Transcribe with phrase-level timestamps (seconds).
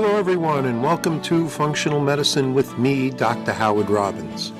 [0.00, 3.52] Hello, everyone, and welcome to Functional Medicine with me, Dr.
[3.52, 4.52] Howard Robbins.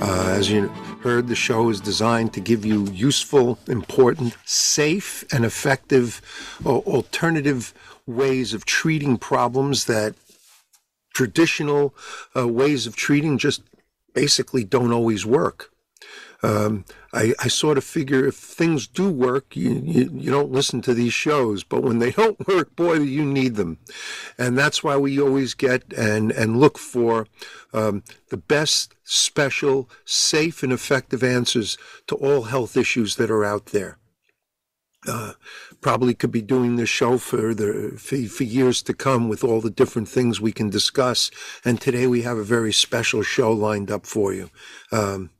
[0.00, 0.66] Uh, as you
[1.04, 6.20] heard, the show is designed to give you useful, important, safe, and effective
[6.66, 7.72] uh, alternative
[8.08, 10.16] ways of treating problems that
[11.14, 11.94] traditional
[12.36, 13.62] uh, ways of treating just
[14.14, 15.70] basically don't always work.
[16.42, 20.80] Um, I, I, sort of figure if things do work, you, you, you, don't listen
[20.82, 21.62] to these shows.
[21.62, 23.78] But when they don't work, boy, you need them.
[24.38, 27.26] And that's why we always get and, and look for
[27.74, 33.66] um, the best, special, safe, and effective answers to all health issues that are out
[33.66, 33.98] there.
[35.06, 35.32] Uh,
[35.80, 39.60] probably could be doing this show for the for, for, years to come with all
[39.60, 41.28] the different things we can discuss.
[41.64, 44.48] And today we have a very special show lined up for you.
[44.92, 45.30] Um,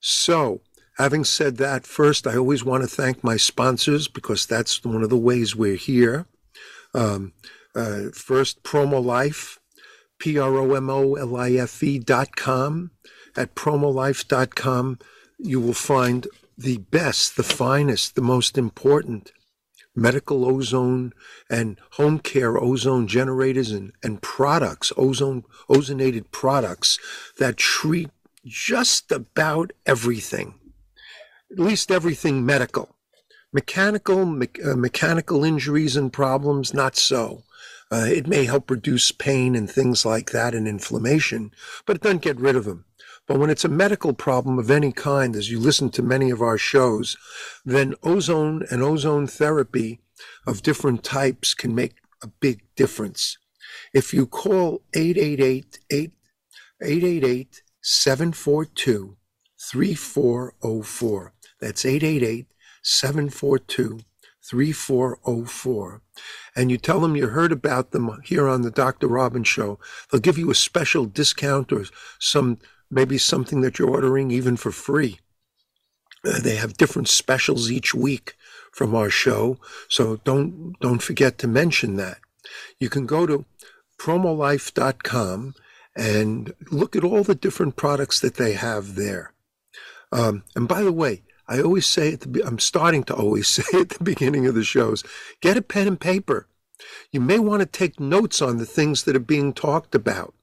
[0.00, 0.60] so,
[0.96, 5.10] having said that, first, I always want to thank my sponsors because that's one of
[5.10, 6.26] the ways we're here.
[6.94, 7.32] Um,
[7.74, 9.58] uh, first, Promo Life,
[10.18, 12.92] P R O M O L I F E dot com.
[13.36, 15.00] At promolife.com,
[15.38, 19.32] you will find the best, the finest, the most important
[19.96, 21.12] medical ozone
[21.48, 26.98] and home care ozone generators and, and products, ozone, ozonated products
[27.38, 28.10] that treat
[28.44, 30.54] just about everything,
[31.52, 32.96] at least everything medical.
[33.52, 37.44] Mechanical, me- uh, mechanical injuries and problems, not so.
[37.92, 41.52] Uh, it may help reduce pain and things like that and inflammation,
[41.86, 42.84] but it doesn't get rid of them.
[43.26, 46.42] But when it's a medical problem of any kind, as you listen to many of
[46.42, 47.16] our shows,
[47.64, 50.00] then ozone and ozone therapy
[50.46, 53.38] of different types can make a big difference.
[53.92, 59.16] If you call 888 888 742
[59.70, 61.33] 3404.
[61.64, 62.46] That's 888
[62.82, 64.00] 742
[64.42, 66.02] 3404.
[66.54, 69.08] And you tell them you heard about them here on the Dr.
[69.08, 69.78] Robin Show.
[70.10, 71.86] They'll give you a special discount or
[72.18, 72.58] some,
[72.90, 75.20] maybe something that you're ordering even for free.
[76.22, 78.34] Uh, they have different specials each week
[78.70, 79.56] from our show.
[79.88, 82.18] So don't, don't forget to mention that.
[82.78, 83.46] You can go to
[83.98, 85.54] promolife.com
[85.96, 89.32] and look at all the different products that they have there.
[90.12, 93.80] Um, and by the way, I always say at the, I'm starting to always say
[93.80, 95.02] at the beginning of the shows,
[95.40, 96.48] get a pen and paper.
[97.12, 100.34] You may want to take notes on the things that are being talked about.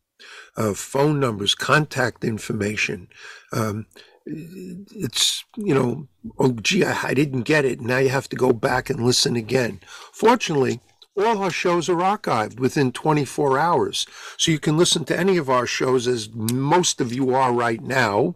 [0.55, 3.07] Uh, phone numbers, contact information.
[3.51, 3.87] Um,
[4.25, 6.07] it's, you know,
[6.37, 7.81] oh, gee, I, I didn't get it.
[7.81, 9.79] Now you have to go back and listen again.
[10.13, 10.79] Fortunately,
[11.17, 14.05] all our shows are archived within 24 hours.
[14.37, 17.81] So you can listen to any of our shows as most of you are right
[17.81, 18.35] now.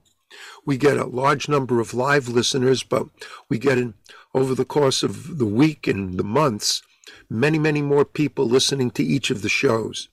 [0.66, 3.08] We get a large number of live listeners, but
[3.50, 3.94] we get in
[4.34, 6.82] over the course of the week and the months,
[7.30, 10.10] many, many more people listening to each of the shows.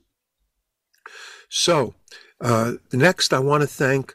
[1.49, 1.95] So,
[2.41, 4.15] uh, next, I want to thank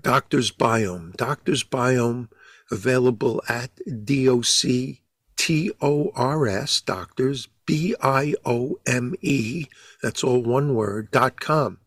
[0.00, 1.16] Doctors Biome.
[1.16, 2.28] Doctors Biome
[2.70, 3.70] available at
[4.04, 5.00] DOC
[5.36, 9.66] T-O-R-S, doctors, B-I-O-M-E,
[10.02, 11.78] that's all one word, dot com.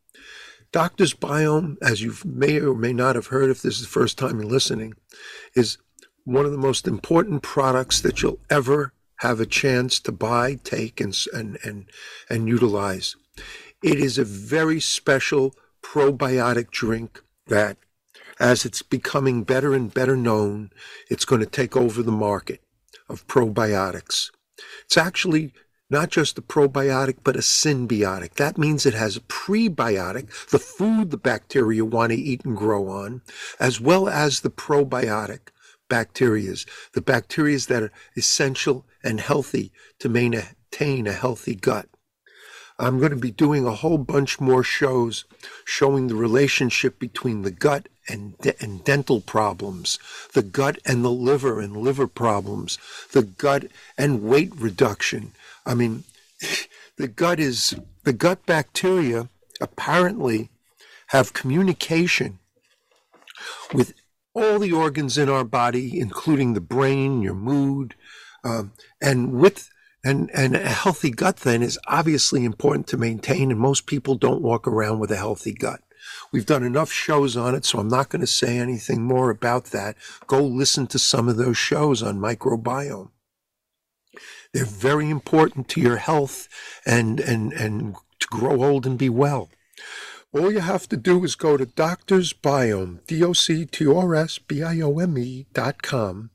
[0.72, 4.18] Doctors Biome, as you may or may not have heard if this is the first
[4.18, 4.94] time you're listening,
[5.56, 5.78] is
[6.26, 11.00] one of the most important products that you'll ever have a chance to buy, take,
[11.00, 11.90] and, and, and,
[12.30, 13.16] and utilize.
[13.82, 17.78] It is a very special probiotic drink that,
[18.40, 20.72] as it's becoming better and better known,
[21.10, 22.62] it's going to take over the market
[23.10, 24.32] of probiotics.
[24.86, 25.54] It's actually
[25.90, 28.34] not just a probiotic, but a symbiotic.
[28.36, 32.90] That means it has a prebiotic, the food the bacteria want to eat and grow
[32.90, 33.22] on,
[33.60, 35.50] as well as the probiotic
[35.90, 41.88] bacterias, the bacterias that are essential and healthy to maintain a healthy gut.
[42.80, 45.26] I'm going to be doing a whole bunch more shows
[45.66, 49.98] showing the relationship between the gut and, de- and dental problems,
[50.34, 52.78] the gut and the liver and liver problems,
[53.14, 53.66] the gut
[53.98, 55.34] and weight reduction.
[55.68, 56.06] I mean,
[56.98, 59.30] the gut is, the gut bacteria
[59.60, 60.50] apparently
[61.08, 62.40] have communication
[63.74, 63.94] with
[64.34, 67.96] all the organs in our body, including the brain, your mood,
[68.44, 68.72] um,
[69.02, 69.70] and with
[70.04, 74.42] and and a healthy gut then is obviously important to maintain, and most people don't
[74.42, 75.82] walk around with a healthy gut.
[76.32, 79.66] We've done enough shows on it, so I'm not going to say anything more about
[79.66, 79.98] that.
[80.28, 83.10] Go listen to some of those shows on microbiome.
[84.54, 86.48] They're very important to your health
[86.86, 89.50] and, and, and to grow old and be well.
[90.34, 96.32] All you have to do is go to Doctor's Biome, D-O-C-T-O-R-S-B-I-O-M-E dot com,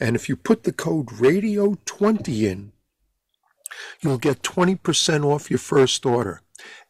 [0.00, 2.72] and if you put the code RADIO20 in,
[4.00, 6.40] you'll get 20% off your first order.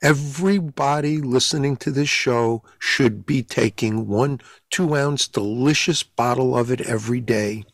[0.03, 4.41] Everybody listening to this show should be taking one
[4.71, 7.65] two ounce delicious bottle of it every day.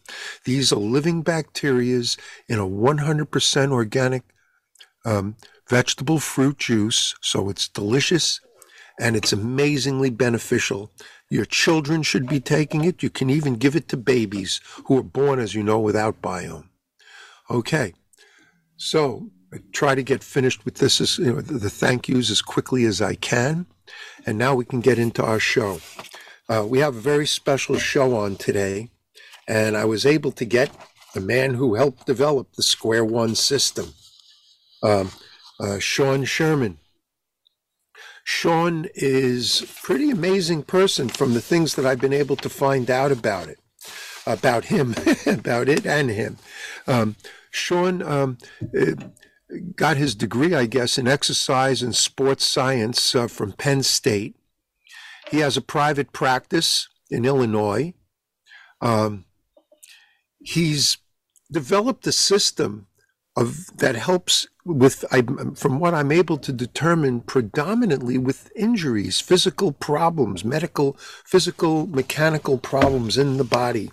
[0.45, 2.17] These are living bacterias
[2.49, 4.23] in a 100% organic
[5.05, 5.37] um,
[5.69, 8.41] vegetable fruit juice, so it's delicious
[9.01, 10.93] and it's amazingly beneficial.
[11.31, 13.03] Your children should be taking it.
[13.03, 16.69] You can even give it to babies who are born, as you know, without biome.
[17.49, 17.95] Okay,
[18.77, 22.41] so I try to get finished with this, as, you know, the thank yous as
[22.41, 23.67] quickly as I can.
[24.25, 25.81] And now we can get into our show.
[26.49, 28.91] Uh, we have a very special show on today,
[29.49, 30.71] and I was able to get
[31.15, 33.95] the man who helped develop the Square One system,
[34.83, 35.11] um,
[35.59, 36.79] uh, Sean Sherman.
[38.25, 42.89] Sean is a pretty amazing person from the things that I've been able to find
[42.91, 43.59] out about it,
[44.27, 44.95] about him,
[45.27, 46.37] about it and him.
[46.87, 47.17] Um,
[47.51, 48.39] Sean um,
[48.79, 48.93] uh,
[49.77, 54.37] got his degree, I guess, in exercise and sports science uh, from Penn State.
[55.31, 57.95] He has a private practice in Illinois.
[58.81, 59.27] Um,
[60.41, 60.99] he's
[61.51, 62.87] developed a system
[63.37, 65.23] of that helps with I,
[65.55, 73.19] from what I'm able to determine predominantly with injuries, physical problems, medical, physical, mechanical problems
[73.19, 73.91] in the body.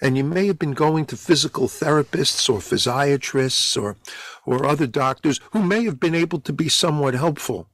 [0.00, 3.96] And you may have been going to physical therapists or physiatrists or
[4.44, 7.68] or other doctors who may have been able to be somewhat helpful.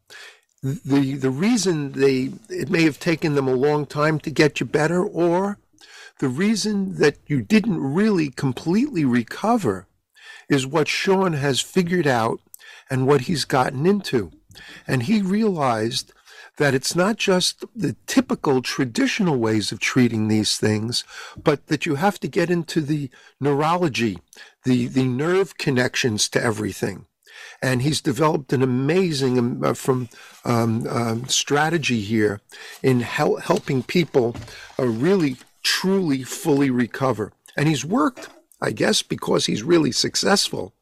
[0.63, 4.67] The the reason they it may have taken them a long time to get you
[4.67, 5.59] better or
[6.19, 9.88] the reason that you didn't really completely recover
[10.49, 12.41] is what Sean has figured out
[12.91, 14.31] and what he's gotten into.
[14.87, 16.13] And he realized
[16.57, 21.05] that it's not just the typical traditional ways of treating these things,
[21.43, 23.11] but that you have to get into the
[23.41, 24.19] neurology,
[24.65, 27.07] the, the nerve connections to everything.
[27.63, 30.09] And he's developed an amazing um, uh, from
[30.45, 32.41] um, um, strategy here
[32.83, 34.37] in hel- helping people
[34.79, 37.33] uh, really, truly, fully recover.
[37.57, 38.29] And he's worked
[38.61, 40.75] I guess because he's really successful.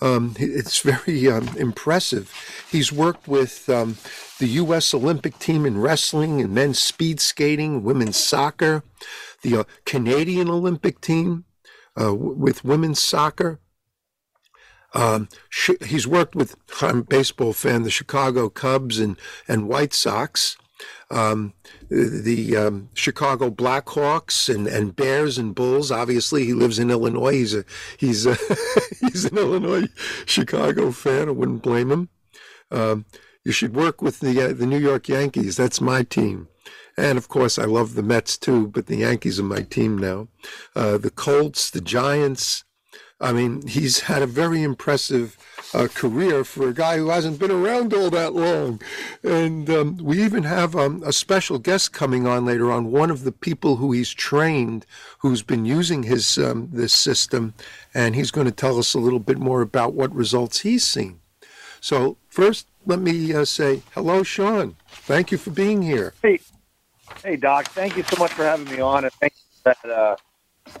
[0.00, 2.32] Um, it's very um, impressive.
[2.70, 3.96] He's worked with um,
[4.38, 4.92] the U.S.
[4.92, 8.82] Olympic team in wrestling and men's speed skating, women's soccer,
[9.42, 11.44] the uh, Canadian Olympic team
[11.96, 13.60] uh, w- with women's soccer.
[14.94, 19.16] Um, sh- he's worked with, I'm a baseball fan, the Chicago Cubs and,
[19.48, 20.56] and White Sox
[21.14, 21.54] um,
[21.88, 25.90] the um, Chicago Blackhawks and, and Bears and Bulls.
[25.90, 27.32] Obviously, he lives in Illinois.
[27.32, 27.64] He's a
[27.96, 28.36] he's a
[29.00, 29.86] he's an Illinois
[30.26, 31.28] Chicago fan.
[31.28, 32.08] I wouldn't blame him.
[32.70, 33.06] Um,
[33.44, 35.56] you should work with the uh, the New York Yankees.
[35.56, 36.48] That's my team.
[36.96, 40.28] And of course, I love the Mets too, but the Yankees are my team now.
[40.74, 42.64] Uh, the Colts, the Giants.
[43.20, 45.36] I mean, he's had a very impressive
[45.72, 48.80] uh, career for a guy who hasn't been around all that long.
[49.22, 53.24] And um, we even have um, a special guest coming on later on, one of
[53.24, 54.84] the people who he's trained,
[55.18, 57.54] who's been using his um, this system,
[57.94, 61.20] and he's going to tell us a little bit more about what results he's seen.
[61.80, 64.76] So first, let me uh, say hello, Sean.
[64.88, 66.14] Thank you for being here.
[66.20, 66.40] Hey,
[67.22, 67.66] hey, Doc.
[67.68, 69.90] Thank you so much for having me on, and thank you for that.
[69.90, 70.16] Uh,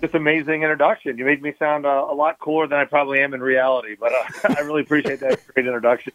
[0.00, 1.18] just amazing introduction.
[1.18, 4.12] You made me sound uh, a lot cooler than I probably am in reality, but
[4.12, 6.12] uh, I really appreciate that great introduction.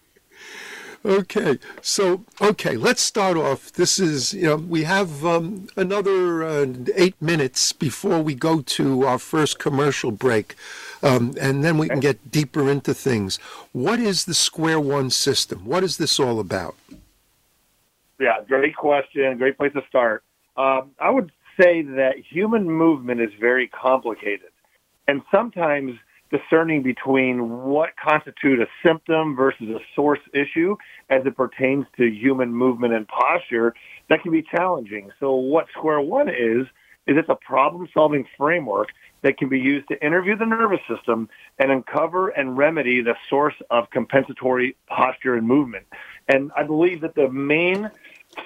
[1.05, 3.71] Okay, so okay, let's start off.
[3.71, 9.05] This is you know we have um, another uh, eight minutes before we go to
[9.05, 10.55] our first commercial break,
[11.01, 13.37] um, and then we can get deeper into things.
[13.71, 15.63] What is the Square One system?
[15.63, 16.75] What is this all about?
[18.19, 19.37] Yeah, great question.
[19.37, 20.23] Great place to start.
[20.57, 24.49] Um, I would say that human movement is very complicated.
[25.07, 25.93] And sometimes
[26.31, 30.75] discerning between what constitute a symptom versus a source issue
[31.09, 33.73] as it pertains to human movement and posture,
[34.09, 35.11] that can be challenging.
[35.19, 36.67] So what Square One is,
[37.07, 38.89] is it's a problem solving framework
[39.23, 43.55] that can be used to interview the nervous system and uncover and remedy the source
[43.71, 45.87] of compensatory posture and movement.
[46.27, 47.89] And I believe that the main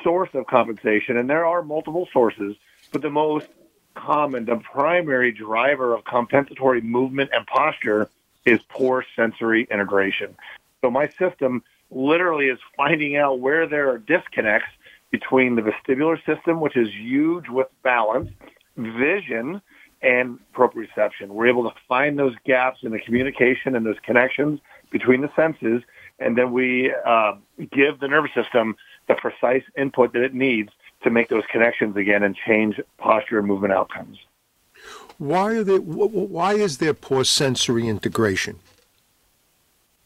[0.04, 2.56] source of compensation, and there are multiple sources,
[2.94, 3.48] but the most
[3.96, 8.08] common, the primary driver of compensatory movement and posture
[8.46, 10.36] is poor sensory integration.
[10.82, 14.70] So my system literally is finding out where there are disconnects
[15.12, 18.30] between the vestibular system, which is huge with balance,
[18.78, 19.62] vision,
[20.02, 21.28] and proprioception.
[21.28, 24.60] We're able to find those gaps in the communication and those connections
[24.92, 25.82] between the senses,
[26.20, 27.34] and then we uh,
[27.72, 28.76] give the nervous system
[29.08, 30.72] the precise input that it needs
[31.04, 34.18] to make those connections again and change posture and movement outcomes.
[35.18, 38.60] Why are there, Why is there poor sensory integration?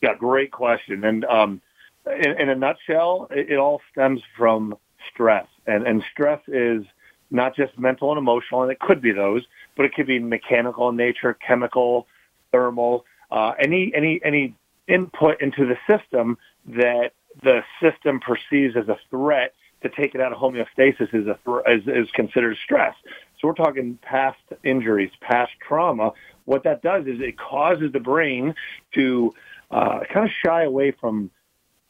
[0.02, 1.04] Yeah, great question.
[1.04, 1.62] And um,
[2.06, 4.76] in, in, a nutshell, it, it, all stems from
[5.12, 6.84] stress, and and stress is
[7.32, 9.44] not just mental and emotional, and it could be those,
[9.76, 12.06] but it could be mechanical in nature, chemical,
[12.52, 14.54] thermal, uh, any any any
[14.88, 16.38] input into the system
[16.68, 17.12] that
[17.42, 21.38] the system perceives as a threat to take it out of homeostasis is a
[21.72, 22.96] is, is considered stress.
[23.40, 26.12] So we're talking past injuries, past trauma.
[26.46, 28.56] What that does is it causes the brain
[28.96, 29.34] to
[29.70, 31.30] uh, kind of shy away from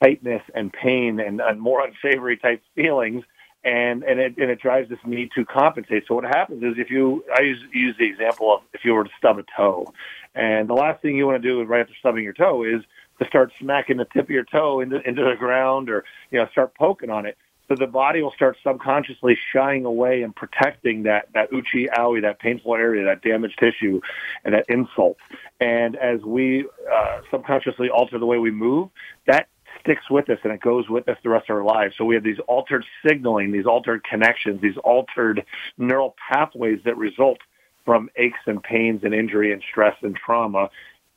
[0.01, 3.23] tightness and pain and, and more unsavory type feelings
[3.63, 6.03] and and it and it drives this need to compensate.
[6.07, 9.03] So what happens is if you I use use the example of if you were
[9.03, 9.93] to stub a toe,
[10.35, 12.83] and the last thing you want to do right after stubbing your toe is
[13.19, 16.47] to start smacking the tip of your toe into into the ground or you know
[16.51, 17.37] start poking on it.
[17.67, 22.39] So the body will start subconsciously shying away and protecting that that uchi owie, that
[22.39, 23.99] painful area, that damaged tissue,
[24.45, 25.17] and that insult.
[25.59, 28.89] And as we uh, subconsciously alter the way we move,
[29.25, 29.49] that
[29.81, 31.95] sticks with us and it goes with us the rest of our lives.
[31.97, 35.45] So we have these altered signaling, these altered connections, these altered
[35.77, 37.39] neural pathways that result
[37.85, 40.69] from aches and pains and injury and stress and trauma.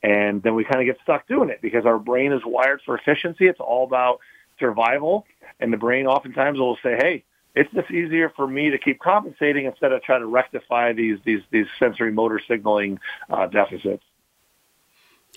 [0.02, 2.97] And then we kind of get stuck doing it because our brain is wired for
[2.97, 3.47] efficiency.
[3.47, 4.21] It's all about
[4.61, 5.26] survival.
[5.59, 7.25] And the brain oftentimes will say, hey,
[7.55, 11.43] it's just easier for me to keep compensating instead of trying to rectify these these
[11.50, 14.05] these sensory motor signaling uh, deficits.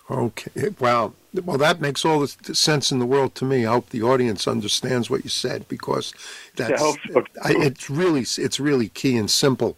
[0.10, 0.70] Okay.
[0.80, 1.13] Wow.
[1.34, 3.65] Well, that makes all the sense in the world to me.
[3.65, 6.13] I hope the audience understands what you said because
[6.56, 6.96] that's so.
[7.42, 9.77] I, it's really it's really key and simple.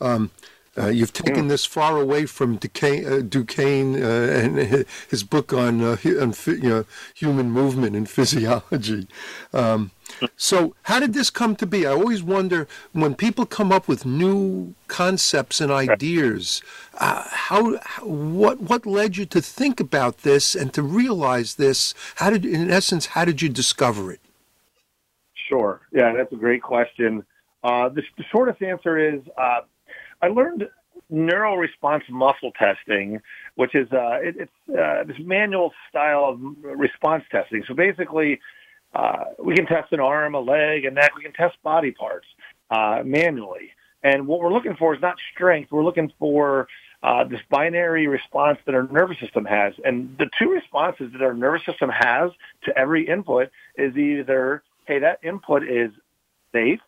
[0.00, 0.30] Um,
[0.80, 5.82] uh, you've taken this far away from Duchenne, uh, Duchenne uh, and his book on,
[5.82, 6.84] uh, on you know,
[7.14, 9.06] human movement and physiology.
[9.52, 9.90] Um,
[10.36, 11.86] so, how did this come to be?
[11.86, 16.62] I always wonder when people come up with new concepts and ideas,
[16.94, 21.94] uh, how, what what led you to think about this and to realize this?
[22.16, 24.20] How did, in essence, how did you discover it?
[25.48, 25.80] Sure.
[25.92, 27.24] Yeah, that's a great question.
[27.62, 29.20] Uh, the, the, shortest answer is
[30.22, 30.68] I learned
[31.08, 33.20] neural response muscle testing,
[33.56, 37.64] which is uh, it, it's uh, this manual style of response testing.
[37.66, 38.40] So basically,
[38.94, 41.16] uh, we can test an arm, a leg, a neck.
[41.16, 42.26] We can test body parts
[42.70, 43.70] uh, manually.
[44.02, 45.70] And what we're looking for is not strength.
[45.70, 46.68] We're looking for
[47.02, 49.74] uh, this binary response that our nervous system has.
[49.84, 52.30] And the two responses that our nervous system has
[52.64, 55.90] to every input is either, hey, that input is
[56.52, 56.80] safe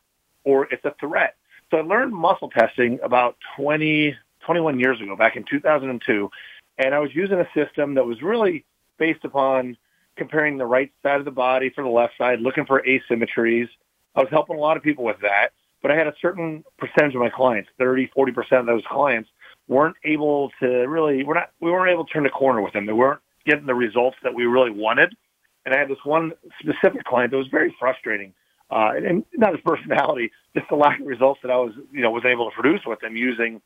[0.44, 1.36] or it's a threat.
[1.72, 4.14] So I learned muscle testing about 20,
[4.44, 6.30] 21 years ago, back in 2002,
[6.76, 8.66] and I was using a system that was really
[8.98, 9.78] based upon
[10.16, 13.68] comparing the right side of the body for the left side, looking for asymmetries.
[14.14, 17.14] I was helping a lot of people with that, but I had a certain percentage
[17.14, 19.30] of my clients, 30, 40% of those clients
[19.66, 22.84] weren't able to really, we're not, we weren't able to turn the corner with them.
[22.84, 25.16] They weren't getting the results that we really wanted.
[25.64, 28.34] And I had this one specific client that was very frustrating
[28.72, 32.10] uh, and not his personality, just the lack of results that I was, you know,
[32.10, 33.60] was able to produce with him using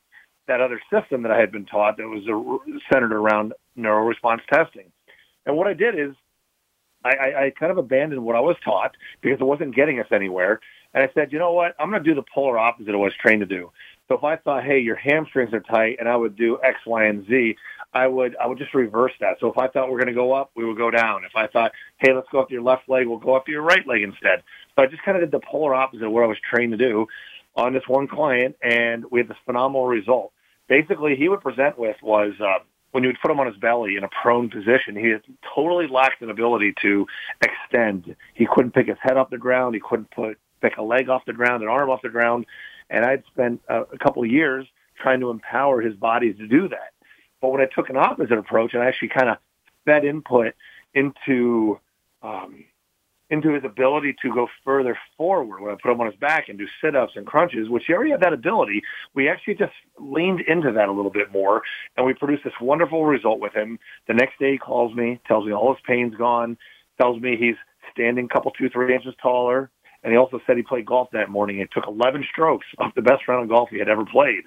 [0.49, 2.25] that other system that I had been taught that was
[2.93, 4.91] centered around neural response testing.
[5.45, 6.15] And what I did is
[7.05, 10.07] I, I, I kind of abandoned what I was taught because it wasn't getting us
[10.13, 10.61] anywhere.
[10.93, 11.75] And I said, you know what?
[11.79, 13.71] I'm going to do the polar opposite of what I was trained to do.
[14.09, 17.05] So if I thought, hey, your hamstrings are tight, and I would do X, Y,
[17.05, 17.57] and Z,
[17.93, 19.37] I would I would just reverse that.
[19.41, 21.25] So if I thought we're going to go up, we would go down.
[21.25, 23.53] If I thought, hey, let's go up to your left leg, we'll go up to
[23.53, 24.43] your right leg instead.
[24.75, 26.79] So I just kind of did the polar opposite of what I was trained to
[26.79, 27.07] do
[27.57, 30.33] on this one client, and we had this phenomenal result.
[30.69, 32.59] Basically, he would present with was uh,
[32.93, 35.15] when you would put him on his belly in a prone position, he
[35.55, 37.07] totally lacked an ability to
[37.43, 38.15] extend.
[38.35, 39.75] He couldn't pick his head off the ground.
[39.75, 42.47] He couldn't put pick a leg off the ground, an arm off the ground.
[42.91, 44.67] And I'd spent a, a couple of years
[45.01, 46.93] trying to empower his body to do that.
[47.41, 49.37] But when I took an opposite approach and I actually kind of
[49.85, 50.55] fed input
[50.95, 51.79] into
[52.23, 52.65] um,
[53.29, 56.57] into his ability to go further forward when I put him on his back and
[56.59, 58.83] do sit-ups and crunches, which he already had that ability.
[59.15, 61.63] We actually just leaned into that a little bit more,
[61.97, 63.79] and we produced this wonderful result with him.
[64.07, 66.57] The next day he calls me, tells me all his pain's gone,
[67.01, 67.57] tells me he's
[67.93, 69.71] standing a couple, two, three inches taller,
[70.07, 73.03] and he also said he played golf that morning and took 11 strokes off the
[73.03, 74.45] best round of golf he had ever played.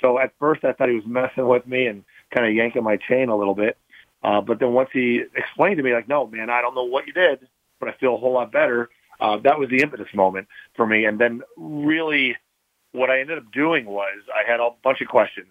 [0.00, 2.96] So at first I thought he was messing with me and kind of yanking my
[2.96, 3.76] chain a little bit.
[4.22, 7.08] Uh, but then once he explained to me, like, no, man, I don't know what
[7.08, 7.40] you did,
[7.80, 8.88] but I feel a whole lot better.
[9.18, 11.04] uh, that was the impetus moment for me.
[11.06, 12.36] And then really
[12.92, 15.48] what I ended up doing was I had a bunch of questions.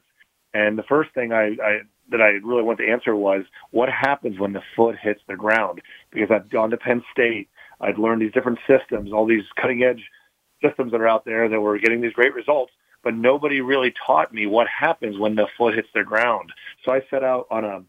[0.54, 1.80] And the first thing I, I
[2.12, 5.82] that I really wanted to answer was what happens when the foot hits the ground?
[6.12, 7.50] Because I'd gone to Penn State,
[7.82, 10.04] I'd learned these different systems, all these cutting edge
[10.64, 14.34] systems that are out there that were getting these great results, but nobody really taught
[14.34, 16.52] me what happens when the foot hits the ground.
[16.84, 17.84] So I set out on a,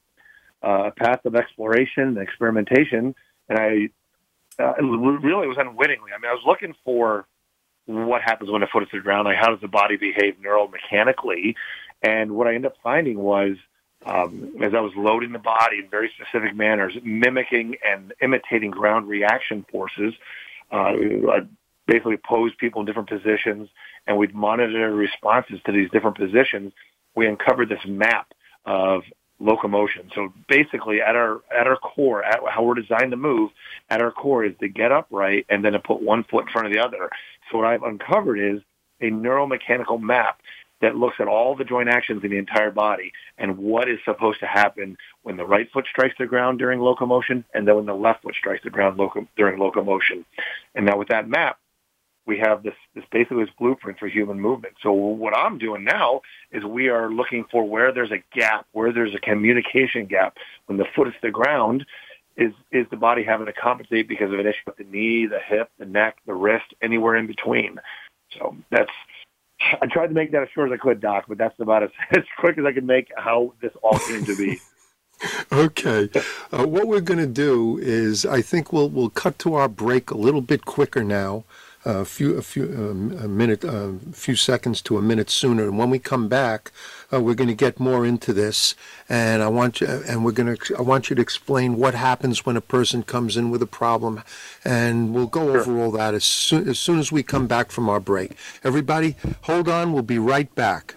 [0.62, 3.14] a path of exploration and experimentation,
[3.48, 3.88] and I
[4.62, 6.12] uh, really was unwittingly.
[6.14, 7.26] I mean, I was looking for
[7.86, 11.54] what happens when the foot hits the ground, like how does the body behave neuromechanically,
[12.02, 13.56] and what I ended up finding was
[14.06, 19.08] um, as I was loading the body in very specific manners, mimicking and imitating ground
[19.08, 20.14] reaction forces.
[20.72, 20.94] Uh,
[21.32, 21.40] I
[21.86, 23.68] basically posed people in different positions,
[24.06, 26.72] and we'd monitor responses to these different positions.
[27.14, 28.32] We uncovered this map
[28.64, 29.02] of
[29.40, 30.10] locomotion.
[30.14, 33.50] So basically, at our at our core, at how we're designed to move,
[33.88, 36.66] at our core is to get upright and then to put one foot in front
[36.66, 37.10] of the other.
[37.50, 38.62] So what I've uncovered is
[39.00, 40.40] a neuromechanical map
[40.80, 44.40] that looks at all the joint actions in the entire body and what is supposed
[44.40, 47.94] to happen when the right foot strikes the ground during locomotion and then when the
[47.94, 50.24] left foot strikes the ground loco- during locomotion.
[50.74, 51.58] And now with that map,
[52.26, 54.74] we have this, this basically this blueprint for human movement.
[54.82, 56.20] So what I'm doing now
[56.52, 60.36] is we are looking for where there's a gap, where there's a communication gap.
[60.66, 61.86] When the foot is the ground,
[62.36, 65.40] is is the body having to compensate because of an issue with the knee, the
[65.40, 67.80] hip, the neck, the wrist, anywhere in between?
[68.38, 68.92] So that's
[69.60, 71.90] I tried to make that as short as I could, Doc, but that's about as,
[72.16, 74.58] as quick as I could make how this all came to be.
[75.52, 76.08] okay.
[76.50, 80.10] Uh, what we're going to do is, I think we'll we'll cut to our break
[80.10, 81.44] a little bit quicker now
[81.84, 85.64] a few a few um, a minute a uh, few seconds to a minute sooner.
[85.64, 86.72] And when we come back
[87.12, 88.74] uh, we're going to get more into this.
[89.08, 92.46] And I want you and we're going to I want you to explain what happens
[92.46, 94.22] when a person comes in with a problem.
[94.64, 95.60] And we'll go sure.
[95.60, 98.32] over all that as soon as soon as we come back from our break.
[98.62, 99.92] Everybody hold on.
[99.92, 100.96] We'll be right back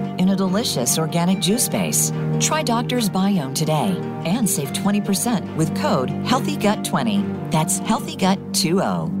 [0.21, 2.13] in a delicious organic juice base.
[2.39, 7.51] Try Doctor's Biome today and save 20% with code HEALTHYGUT20.
[7.51, 9.20] That's HEALTHYGUT20.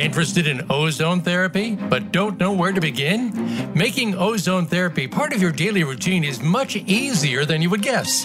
[0.00, 3.74] Interested in ozone therapy, but don't know where to begin?
[3.74, 8.24] Making ozone therapy part of your daily routine is much easier than you would guess.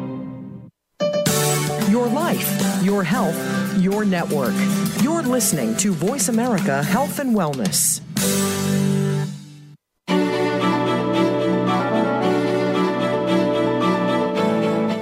[1.91, 3.35] Your life, your health,
[3.77, 4.53] your network.
[5.03, 7.99] You're listening to Voice America Health and Wellness.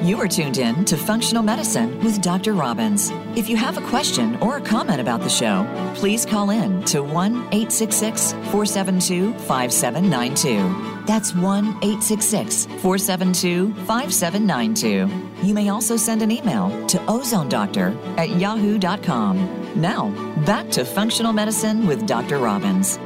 [0.04, 2.54] You are tuned in to Functional Medicine with Dr.
[2.54, 3.12] Robbins.
[3.36, 7.04] If you have a question or a comment about the show, please call in to
[7.04, 10.99] 1 866 472 5792.
[11.10, 15.10] That's 1 866 472 5792.
[15.42, 19.82] You may also send an email to ozonedoctor at yahoo.com.
[19.82, 20.12] Now,
[20.46, 22.38] back to Functional Medicine with Dr.
[22.38, 22.98] Robbins.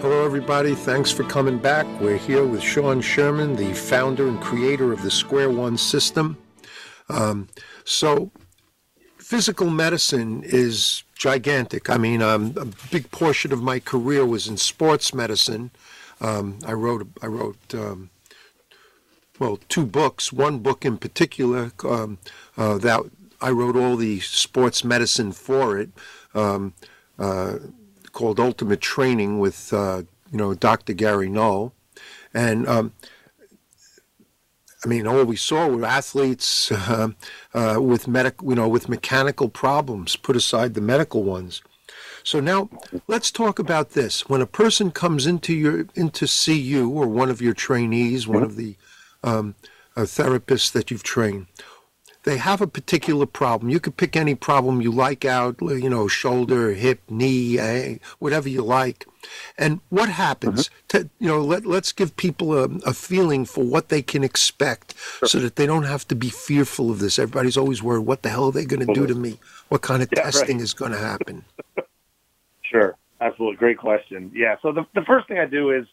[0.00, 0.74] Hello, everybody.
[0.74, 1.86] Thanks for coming back.
[2.00, 6.38] We're here with Sean Sherman, the founder and creator of the Square One system.
[7.10, 7.48] Um,
[7.84, 8.30] so,
[9.18, 11.90] physical medicine is gigantic.
[11.90, 15.72] I mean, um, a big portion of my career was in sports medicine.
[16.20, 18.10] Um, I wrote I wrote um,
[19.38, 20.32] well two books.
[20.32, 22.18] One book in particular um,
[22.56, 23.02] uh, that
[23.40, 25.90] I wrote all the sports medicine for it,
[26.34, 26.74] um,
[27.18, 27.58] uh,
[28.12, 30.92] called Ultimate Training with uh, you know Dr.
[30.92, 31.72] Gary Null,
[32.34, 32.92] and um,
[34.84, 37.10] I mean, all we saw were athletes uh,
[37.54, 40.16] uh, with medic, you know, with mechanical problems.
[40.16, 41.62] Put aside the medical ones.
[42.28, 42.68] So now,
[43.06, 44.28] let's talk about this.
[44.28, 48.42] When a person comes into your into see you or one of your trainees, one
[48.42, 48.76] of the
[49.24, 49.54] um,
[49.96, 51.46] uh, therapists that you've trained,
[52.24, 53.70] they have a particular problem.
[53.70, 58.50] You could pick any problem you like out, you know, shoulder, hip, knee, eh, whatever
[58.50, 59.06] you like.
[59.56, 60.68] And what happens?
[60.68, 60.86] Mm-hmm.
[60.88, 64.94] To, you know, let, let's give people a, a feeling for what they can expect
[65.20, 65.28] sure.
[65.28, 67.18] so that they don't have to be fearful of this.
[67.18, 69.38] Everybody's always worried, what the hell are they going to do to me?
[69.70, 70.62] What kind of yeah, testing right.
[70.62, 71.46] is going to happen?
[72.70, 72.96] sure.
[73.20, 73.56] Absolutely.
[73.56, 74.30] Great question.
[74.34, 74.56] Yeah.
[74.62, 75.86] So the, the first thing I do is,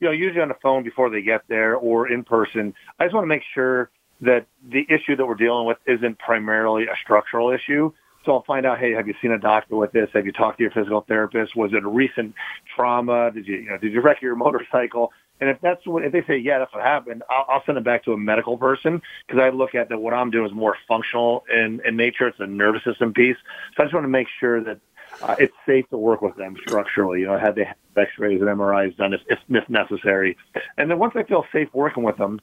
[0.00, 3.14] you know, usually on the phone before they get there or in person, I just
[3.14, 7.50] want to make sure that the issue that we're dealing with isn't primarily a structural
[7.50, 7.92] issue.
[8.24, 10.10] So I'll find out, hey, have you seen a doctor with this?
[10.12, 11.54] Have you talked to your physical therapist?
[11.54, 12.34] Was it a recent
[12.74, 13.30] trauma?
[13.30, 15.12] Did you, you know, did you wreck your motorcycle?
[15.40, 17.84] And if that's what, if they say, yeah, that's what happened, I'll, I'll send it
[17.84, 20.76] back to a medical person because I look at that what I'm doing is more
[20.88, 22.26] functional in, in nature.
[22.26, 23.36] It's a nervous system piece.
[23.76, 24.80] So I just want to make sure that
[25.22, 27.20] uh, it's safe to work with them structurally.
[27.20, 30.36] You know, have they have X-rays and MRIs done if, if necessary.
[30.76, 32.40] And then once I feel safe working with them,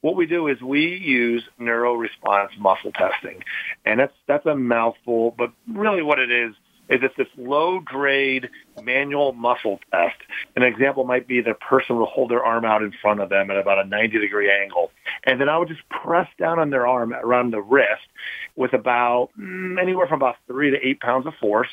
[0.00, 3.42] what we do is we use neuro response muscle testing.
[3.84, 6.54] And that's, that's a mouthful, but really what it is,
[6.88, 8.48] is it's this low grade
[8.82, 10.16] manual muscle test.
[10.54, 13.50] An example might be the person will hold their arm out in front of them
[13.50, 14.92] at about a 90 degree angle.
[15.24, 18.06] And then I would just press down on their arm around the wrist
[18.54, 21.70] with about mm, anywhere from about three to eight pounds of force.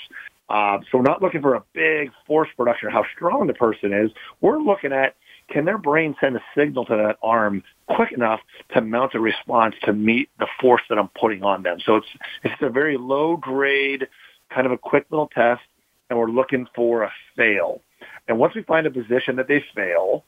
[0.50, 4.12] Uh, so we're not looking for a big force production, how strong the person is.
[4.42, 5.16] We're looking at
[5.50, 8.40] can their brain send a signal to that arm quick enough
[8.74, 11.80] to mount a response to meet the force that I'm putting on them?
[11.86, 12.08] So it's
[12.44, 14.08] it's a very low grade,
[14.50, 15.62] kind of a quick little test,
[16.10, 17.82] and we're looking for a fail.
[18.28, 20.24] And once we find a position that they fail,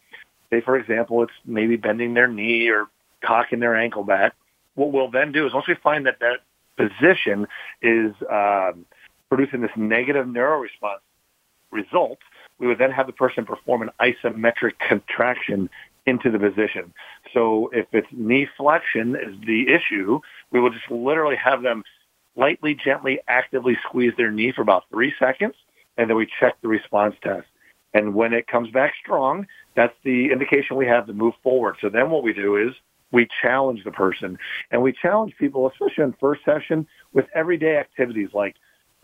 [0.50, 2.88] say for example, it's maybe bending their knee or
[3.24, 4.34] cocking their ankle back.
[4.76, 6.40] What we'll then do is once we find that that
[6.78, 7.48] position
[7.82, 8.86] is um,
[9.30, 11.02] producing this negative neuro response
[11.72, 12.20] result,
[12.60, 15.70] we would then have the person perform an isometric contraction
[16.06, 16.94] into the position.
[17.34, 20.20] So if it's knee flexion is the issue,
[20.52, 21.84] we will just literally have them
[22.36, 25.56] lightly, gently, actively squeeze their knee for about three seconds,
[25.98, 27.48] and then we check the response test.
[27.94, 31.78] And when it comes back strong, that's the indication we have to move forward.
[31.80, 32.76] So then what we do is
[33.12, 34.38] we challenge the person.
[34.72, 38.56] And we challenge people, especially in first session, with everyday activities like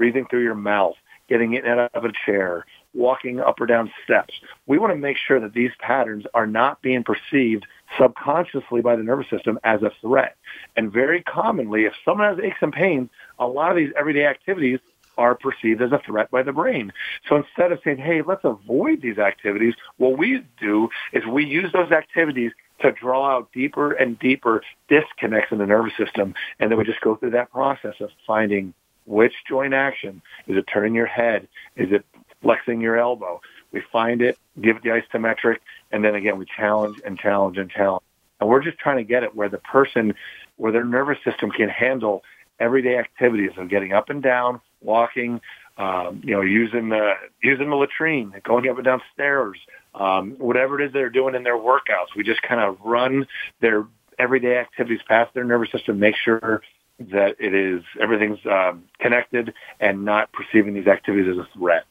[0.01, 0.95] breathing through your mouth,
[1.29, 4.33] getting in and out of a chair, walking up or down steps.
[4.65, 7.67] We want to make sure that these patterns are not being perceived
[7.99, 10.37] subconsciously by the nervous system as a threat.
[10.75, 14.79] And very commonly, if someone has aches and pains, a lot of these everyday activities
[15.19, 16.91] are perceived as a threat by the brain.
[17.29, 21.71] So instead of saying, hey, let's avoid these activities, what we do is we use
[21.73, 26.33] those activities to draw out deeper and deeper disconnects in the nervous system.
[26.59, 28.73] And then we just go through that process of finding
[29.11, 30.21] which joint action.
[30.47, 31.47] Is it turning your head?
[31.75, 32.05] Is it
[32.41, 33.41] flexing your elbow.
[33.71, 35.57] We find it, give it the isometric,
[35.91, 38.03] and then again we challenge and challenge and challenge.
[38.39, 40.15] And we're just trying to get it where the person,
[40.57, 42.23] where their nervous system can handle
[42.59, 45.41] everyday activities of getting up and down, walking,
[45.77, 49.57] um, you know, using the using the latrine, going up and down stairs,
[49.95, 52.15] um, whatever it is they're doing in their workouts.
[52.15, 53.27] We just kind of run
[53.61, 53.85] their
[54.19, 56.61] everyday activities past their nervous system, make sure
[57.09, 61.85] that it is everything's um, connected and not perceiving these activities as a threat.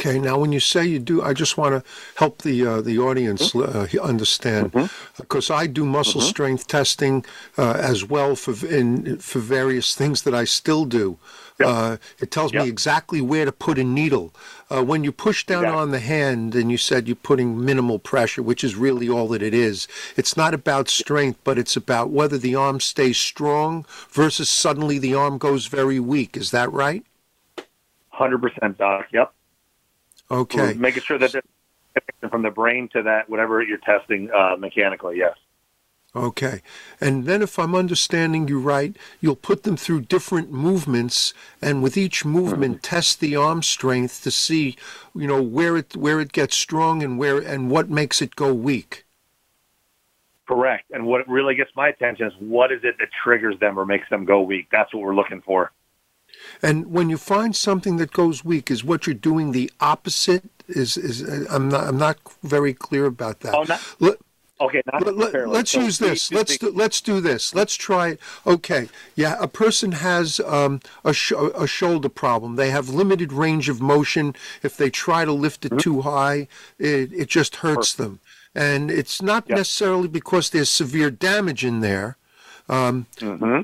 [0.00, 2.98] Okay, now when you say you do, I just want to help the uh, the
[2.98, 3.98] audience mm-hmm.
[3.98, 4.70] uh, understand
[5.16, 5.60] because mm-hmm.
[5.60, 6.30] I do muscle mm-hmm.
[6.30, 7.24] strength testing
[7.56, 11.18] uh, as well for in for various things that I still do.
[11.58, 11.68] Yep.
[11.68, 12.62] Uh, it tells yep.
[12.62, 14.32] me exactly where to put a needle.
[14.70, 15.80] Uh, when you push down exactly.
[15.80, 19.42] on the hand and you said you're putting minimal pressure, which is really all that
[19.42, 24.48] it is, it's not about strength, but it's about whether the arm stays strong versus
[24.48, 26.36] suddenly the arm goes very weak.
[26.36, 27.04] Is that right?
[28.14, 29.06] 100%, Doc.
[29.12, 29.32] Yep.
[30.30, 30.74] Okay.
[30.74, 31.34] making sure that
[32.30, 35.16] from the brain to that whatever you're testing uh, mechanically.
[35.18, 35.36] Yes.
[36.16, 36.62] Okay.
[37.00, 41.96] And then, if I'm understanding you right, you'll put them through different movements, and with
[41.96, 42.94] each movement, mm-hmm.
[42.94, 44.76] test the arm strength to see,
[45.14, 48.54] you know, where it where it gets strong and where and what makes it go
[48.54, 49.04] weak.
[50.46, 50.90] Correct.
[50.90, 54.08] And what really gets my attention is what is it that triggers them or makes
[54.08, 54.68] them go weak?
[54.72, 55.72] That's what we're looking for.
[56.62, 60.44] And when you find something that goes weak, is what you're doing the opposite?
[60.68, 63.54] Is is I'm not I'm not very clear about that.
[63.54, 64.16] Oh, not, Let,
[64.60, 66.32] okay, not let, us so use this.
[66.32, 67.54] Let's do, let's do this.
[67.54, 68.20] Let's try it.
[68.46, 72.56] Okay, yeah, a person has um, a sh- a shoulder problem.
[72.56, 74.34] They have limited range of motion.
[74.62, 75.78] If they try to lift it mm-hmm.
[75.78, 77.98] too high, it it just hurts Perfect.
[77.98, 78.20] them.
[78.54, 79.58] And it's not yep.
[79.58, 82.16] necessarily because there's severe damage in there.
[82.68, 83.62] Um, mm-hmm.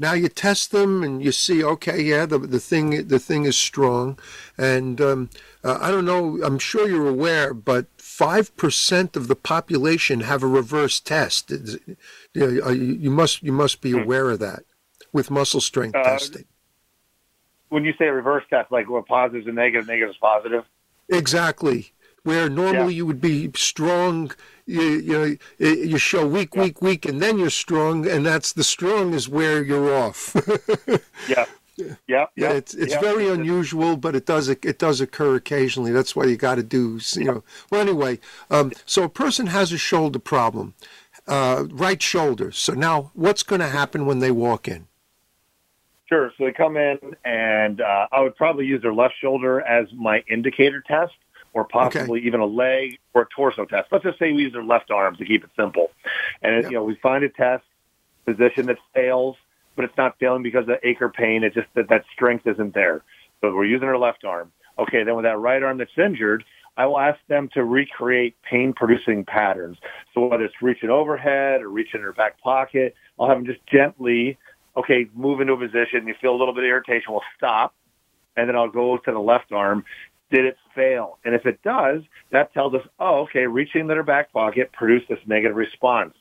[0.00, 3.58] Now you test them and you see, okay, yeah, the the thing the thing is
[3.58, 4.16] strong,
[4.56, 5.30] and um,
[5.64, 6.40] uh, I don't know.
[6.44, 7.86] I'm sure you're aware, but
[8.18, 11.50] five percent of the population have a reverse test.
[11.50, 11.96] You,
[12.34, 14.00] know, you must you must be hmm.
[14.00, 14.64] aware of that
[15.12, 16.44] with muscle strength uh, testing.
[17.68, 20.64] When you say reverse test, like what positives and negatives, negatives positive.
[21.08, 21.92] Exactly
[22.24, 22.98] where normally yeah.
[22.98, 24.30] you would be strong
[24.66, 26.62] you, you know you show weak yeah.
[26.62, 30.34] weak weak and then you're strong and that's the strong is where you're off
[31.28, 31.46] yeah
[32.06, 33.00] yeah, yeah, it's it's yeah.
[33.00, 35.92] very unusual, but it does it does occur occasionally.
[35.92, 37.44] That's why you got to do you know.
[37.70, 38.18] Well, anyway,
[38.50, 40.74] um, so a person has a shoulder problem,
[41.26, 42.50] uh, right shoulder.
[42.52, 44.86] So now, what's going to happen when they walk in?
[46.08, 46.32] Sure.
[46.38, 50.22] So they come in, and uh, I would probably use their left shoulder as my
[50.28, 51.12] indicator test
[51.52, 52.26] or possibly okay.
[52.26, 53.88] even a leg or a torso test.
[53.90, 55.90] Let's just say we use their left arm to keep it simple.
[56.42, 56.70] And, yep.
[56.70, 57.64] you know, we find a test
[58.24, 59.36] position that fails,
[59.78, 61.44] but it's not failing because of the ache or pain.
[61.44, 63.04] It's just that that strength isn't there.
[63.40, 64.50] So we're using her left arm.
[64.76, 66.42] Okay, then with that right arm that's injured,
[66.76, 69.76] I will ask them to recreate pain producing patterns.
[70.12, 73.64] So whether it's reaching overhead or reaching in her back pocket, I'll have them just
[73.66, 74.36] gently,
[74.76, 76.08] okay, move into a position.
[76.08, 77.12] You feel a little bit of irritation.
[77.12, 77.72] We'll stop.
[78.36, 79.84] And then I'll go to the left arm
[80.30, 81.18] did it fail?
[81.24, 85.08] And if it does, that tells us, oh, okay, reaching into her back pocket produced
[85.08, 86.14] this negative response.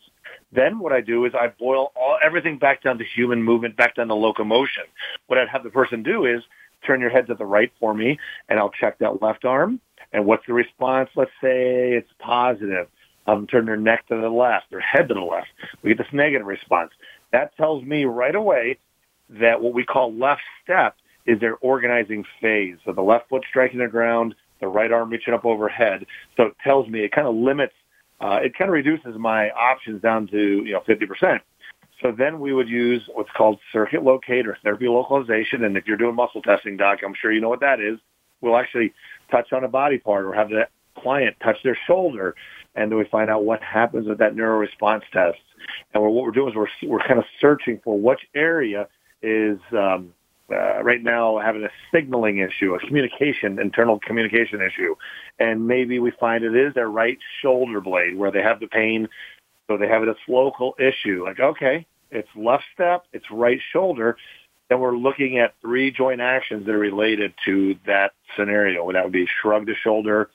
[0.51, 3.95] Then what I do is I boil all everything back down to human movement, back
[3.95, 4.83] down to locomotion.
[5.27, 6.41] What I'd have the person do is
[6.85, 9.81] turn your head to the right for me, and I'll check that left arm.
[10.13, 11.09] And what's the response?
[11.15, 12.87] Let's say it's positive.
[13.25, 15.47] Um, turn their neck to the left, their head to the left.
[15.83, 16.91] We get this negative response.
[17.33, 18.77] That tells me right away
[19.29, 22.77] that what we call left step is their organizing phase.
[22.85, 26.05] So the left foot striking the ground, the right arm reaching up overhead.
[26.37, 27.73] So it tells me it kind of limits,
[28.19, 31.39] uh, it kind of reduces my options down to, you know, 50%.
[32.01, 35.63] So then we would use what's called circuit locate or therapy localization.
[35.63, 37.99] And if you're doing muscle testing, doc, I'm sure you know what that is.
[38.41, 38.93] We'll actually
[39.31, 40.67] touch on a body part or have the
[40.99, 42.35] client touch their shoulder.
[42.75, 45.39] And then we find out what happens with that neuro response test.
[45.93, 48.87] And what we're doing is we're, we're kind of searching for which area
[49.23, 50.13] is um,
[50.51, 54.95] uh, right now having a signaling issue, a communication, internal communication issue.
[55.39, 59.09] And maybe we find it is their right shoulder blade where they have the pain.
[59.67, 61.25] So they have this local issue.
[61.25, 64.17] Like, okay, it's left step, it's right shoulder.
[64.69, 68.91] Then we're looking at three joint actions that are related to that scenario.
[68.91, 70.29] That would be shrug the shoulder,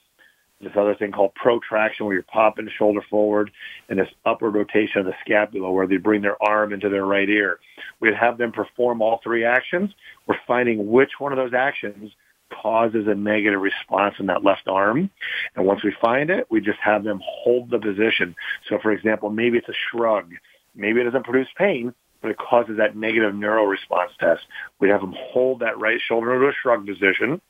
[0.62, 3.50] this other thing called protraction where you're popping the shoulder forward
[3.88, 7.28] and this upward rotation of the scapula where they bring their arm into their right
[7.28, 7.58] ear.
[8.00, 9.92] We'd have them perform all three actions.
[10.26, 12.12] We're finding which one of those actions
[12.50, 15.10] causes a negative response in that left arm.
[15.56, 18.36] And once we find it, we just have them hold the position.
[18.68, 20.32] So for example, maybe it's a shrug.
[20.74, 24.42] Maybe it doesn't produce pain, but it causes that negative neural response test.
[24.78, 27.40] We have them hold that right shoulder into a shrug position.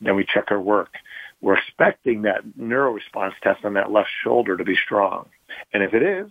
[0.00, 0.94] Then we check our work
[1.42, 5.26] we're expecting that neuro response test on that left shoulder to be strong.
[5.74, 6.30] And if it is,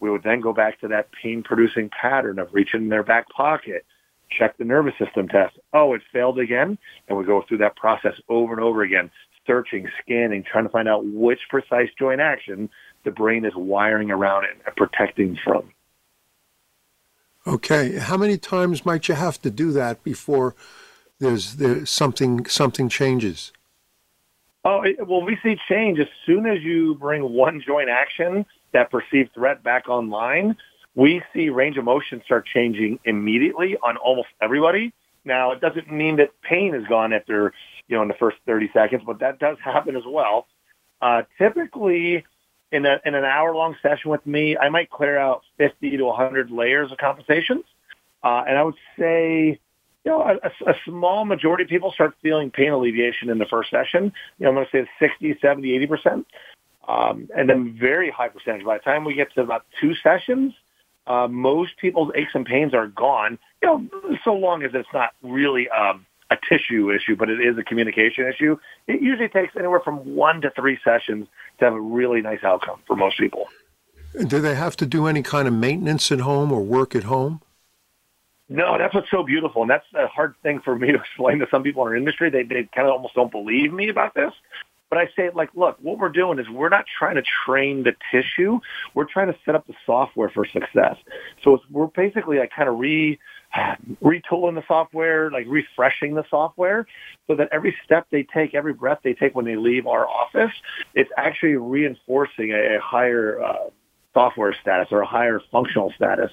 [0.00, 3.28] we would then go back to that pain producing pattern of reaching in their back
[3.28, 3.84] pocket,
[4.30, 5.58] check the nervous system test.
[5.72, 6.78] Oh, it failed again.
[7.08, 9.10] And we go through that process over and over again,
[9.44, 12.70] searching, scanning, trying to find out which precise joint action
[13.04, 15.72] the brain is wiring around it and protecting from.
[17.46, 17.98] Okay.
[17.98, 20.54] How many times might you have to do that before
[21.18, 23.52] there's, there's something something changes?
[24.64, 29.34] Oh, well, we see change as soon as you bring one joint action, that perceived
[29.34, 30.56] threat back online.
[30.94, 34.94] We see range of motion start changing immediately on almost everybody.
[35.24, 37.52] Now, it doesn't mean that pain is gone after,
[37.88, 40.46] you know, in the first 30 seconds, but that does happen as well.
[41.02, 42.24] Uh, typically,
[42.72, 46.04] in, a, in an hour long session with me, I might clear out 50 to
[46.04, 47.64] 100 layers of compensations.
[48.22, 49.60] Uh, and I would say
[50.04, 53.70] you know, a, a small majority of people start feeling pain alleviation in the first
[53.70, 54.12] session.
[54.38, 56.24] You know, I'm going to say 60, 70, 80%.
[56.86, 58.64] Um, and then very high percentage.
[58.64, 60.52] By the time we get to about two sessions,
[61.06, 63.38] uh, most people's aches and pains are gone.
[63.62, 67.56] You know, so long as it's not really um, a tissue issue, but it is
[67.56, 68.58] a communication issue.
[68.86, 71.26] It usually takes anywhere from one to three sessions
[71.58, 73.48] to have a really nice outcome for most people.
[74.26, 77.40] Do they have to do any kind of maintenance at home or work at home?
[78.54, 81.46] No, that's what's so beautiful, and that's a hard thing for me to explain to
[81.50, 82.30] some people in our industry.
[82.30, 84.32] They they kind of almost don't believe me about this.
[84.90, 87.94] But I say, like, look, what we're doing is we're not trying to train the
[88.12, 88.60] tissue.
[88.94, 90.96] We're trying to set up the software for success.
[91.42, 93.18] So we're basically like kind of re
[94.04, 96.86] retooling the software, like refreshing the software
[97.26, 100.52] so that every step they take, every breath they take when they leave our office,
[100.94, 103.70] it's actually reinforcing a, a higher uh,
[104.14, 106.30] software status or a higher functional status.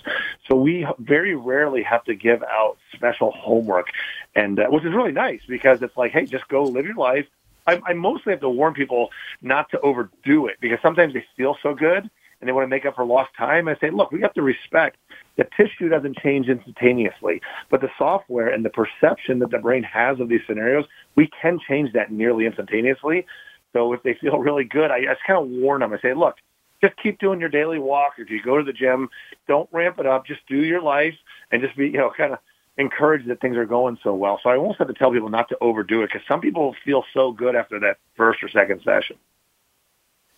[0.48, 3.88] So we very rarely have to give out special homework,
[4.36, 7.26] and uh, which is really nice because it's like, hey, just go live your life.
[7.68, 9.10] I, I mostly have to warn people
[9.42, 12.86] not to overdo it because sometimes they feel so good and they want to make
[12.86, 13.68] up for lost time.
[13.68, 14.98] I say, look, we have to respect
[15.38, 20.20] the tissue doesn't change instantaneously, but the software and the perception that the brain has
[20.20, 23.26] of these scenarios, we can change that nearly instantaneously.
[23.74, 25.94] So if they feel really good, I just kind of warn them.
[25.94, 26.36] I say, look,
[26.84, 28.14] just keep doing your daily walk.
[28.18, 29.10] If you go to the gym,
[29.48, 30.26] don't ramp it up.
[30.26, 31.16] Just do your life
[31.52, 32.40] and just be, you know, kind of
[32.78, 34.40] encouraged that things are going so well.
[34.42, 37.04] So I almost have to tell people not to overdo it because some people feel
[37.14, 39.18] so good after that first or second session.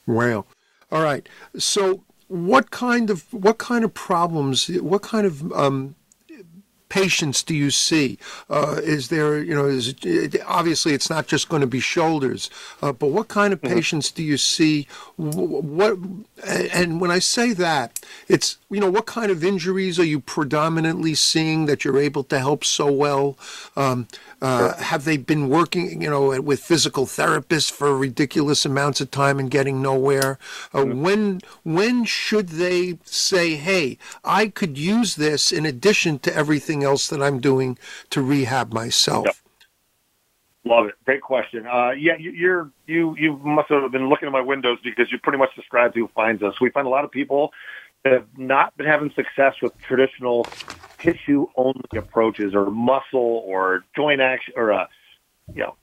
[0.06, 0.46] Well,
[0.92, 1.28] all right.
[1.58, 5.96] So what kind of what kind of problems, what kind of um,
[6.94, 8.20] patients do you see?
[8.52, 12.52] Uh, is there, you know, is it, obviously it's not just going to be shoulders,
[12.84, 13.74] uh, but what kind of mm-hmm.
[13.74, 14.88] patients do you see?
[15.16, 15.98] What,
[16.46, 21.16] and when I say that, it's, you know, what kind of injuries are you predominantly
[21.16, 23.40] seeing that you're able to help so well?
[23.76, 24.08] Um,
[24.44, 29.40] uh, have they been working, you know, with physical therapists for ridiculous amounts of time
[29.40, 30.38] and getting nowhere?
[30.74, 31.02] Uh, mm-hmm.
[31.02, 37.08] When when should they say, "Hey, I could use this in addition to everything else
[37.08, 37.78] that I'm doing
[38.12, 39.26] to rehab myself"?
[39.26, 39.36] Yep.
[40.66, 40.96] Love it.
[41.04, 41.68] Great question.
[41.68, 45.20] Uh, yeah, you, you're you you must have been looking at my windows because you
[45.20, 46.60] pretty much described who finds us.
[46.62, 47.52] We find a lot of people
[48.04, 50.48] that have not been having success with traditional
[51.00, 54.88] tissue only approaches or muscle or joint action or uh,
[55.54, 55.76] you know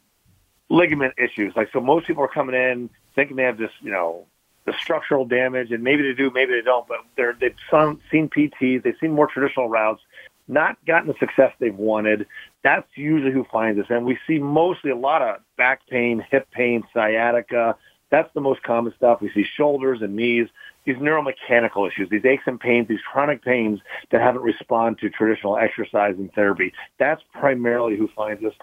[0.71, 1.55] ligament issues.
[1.55, 4.25] Like so, most people are coming in thinking they have this you know
[4.65, 6.87] the structural damage, and maybe they do, maybe they don't.
[6.89, 10.03] But they're they've some, seen PTs, they've seen more traditional routes,
[10.51, 12.27] not gotten the success they've wanted.
[12.63, 16.49] That's usually who finds us, and we see mostly a lot of back pain, hip
[16.51, 17.77] pain, sciatica.
[18.11, 19.21] That's the most common stuff.
[19.21, 20.49] We see shoulders and knees
[20.85, 25.57] these neuromechanical issues, these aches and pains, these chronic pains that haven't responded to traditional
[25.59, 26.73] exercise and therapy.
[26.99, 28.55] That's primarily who finds us.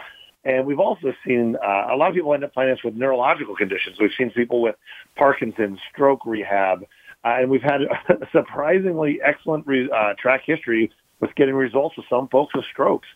[0.43, 3.55] And we've also seen uh, a lot of people end up finding us with neurological
[3.55, 3.97] conditions.
[3.99, 4.75] We've seen people with
[5.15, 6.83] Parkinson's, stroke rehab,
[7.23, 12.05] uh, and we've had a surprisingly excellent re- uh, track history with getting results with
[12.09, 13.07] some folks with strokes.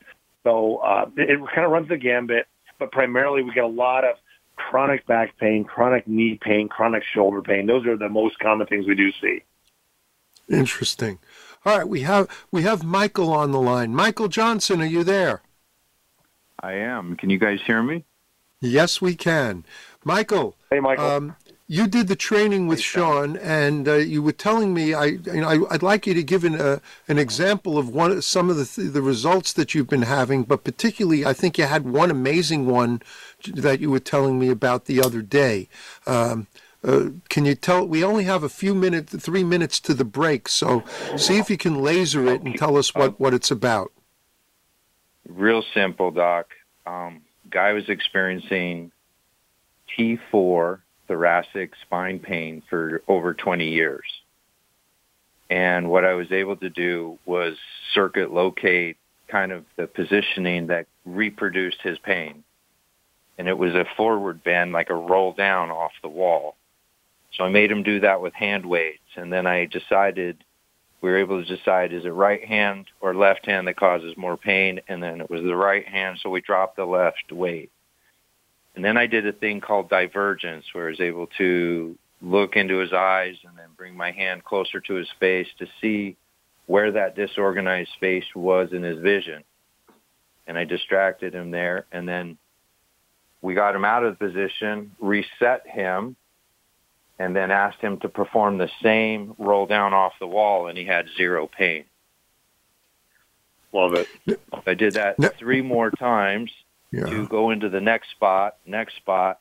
[0.43, 2.47] So uh, it, it kind of runs the gambit,
[2.79, 4.15] but primarily we get a lot of
[4.55, 7.67] chronic back pain, chronic knee pain, chronic shoulder pain.
[7.67, 9.43] Those are the most common things we do see.
[10.49, 11.19] Interesting.
[11.65, 13.93] All right, we have we have Michael on the line.
[13.93, 15.41] Michael Johnson, are you there?
[16.59, 17.15] I am.
[17.15, 18.03] Can you guys hear me?
[18.59, 19.65] Yes, we can.
[20.03, 20.55] Michael.
[20.69, 21.05] Hey, Michael.
[21.05, 21.35] Um,
[21.71, 25.47] you did the training with Sean, and uh, you were telling me I, you know,
[25.47, 28.65] I, would like you to give an, uh, an example of one some of the
[28.65, 32.65] th- the results that you've been having, but particularly I think you had one amazing
[32.65, 33.01] one
[33.47, 35.69] that you were telling me about the other day.
[36.05, 36.47] Um,
[36.83, 37.87] uh, can you tell?
[37.87, 40.83] We only have a few minutes, three minutes to the break, so
[41.15, 43.93] see if you can laser it and tell us what, what it's about.
[45.25, 46.47] Real simple, Doc.
[46.85, 48.91] Um, guy was experiencing
[49.97, 54.05] T4 thoracic spine pain for over 20 years.
[55.49, 57.57] And what I was able to do was
[57.93, 62.43] circuit locate kind of the positioning that reproduced his pain.
[63.37, 66.55] And it was a forward bend, like a roll down off the wall.
[67.33, 68.99] So I made him do that with hand weights.
[69.15, 70.43] And then I decided,
[71.01, 74.37] we were able to decide, is it right hand or left hand that causes more
[74.37, 74.81] pain?
[74.87, 77.71] And then it was the right hand, so we dropped the left weight.
[78.75, 82.77] And then I did a thing called divergence where I was able to look into
[82.77, 86.15] his eyes and then bring my hand closer to his face to see
[86.67, 89.43] where that disorganized space was in his vision.
[90.47, 91.85] And I distracted him there.
[91.91, 92.37] And then
[93.41, 96.15] we got him out of the position, reset him,
[97.19, 100.85] and then asked him to perform the same roll down off the wall, and he
[100.85, 101.85] had zero pain.
[103.73, 104.07] Love it.
[104.65, 106.51] I did that three more times
[106.91, 107.05] yeah.
[107.05, 109.39] to go into the next spot, next spot,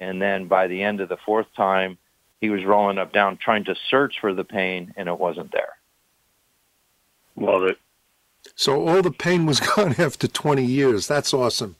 [0.00, 1.98] and then by the end of the fourth time,
[2.40, 5.76] he was rolling up down trying to search for the pain, and it wasn't there.
[7.36, 7.78] Love it.
[8.56, 11.06] So all the pain was gone after 20 years.
[11.06, 11.76] That's awesome.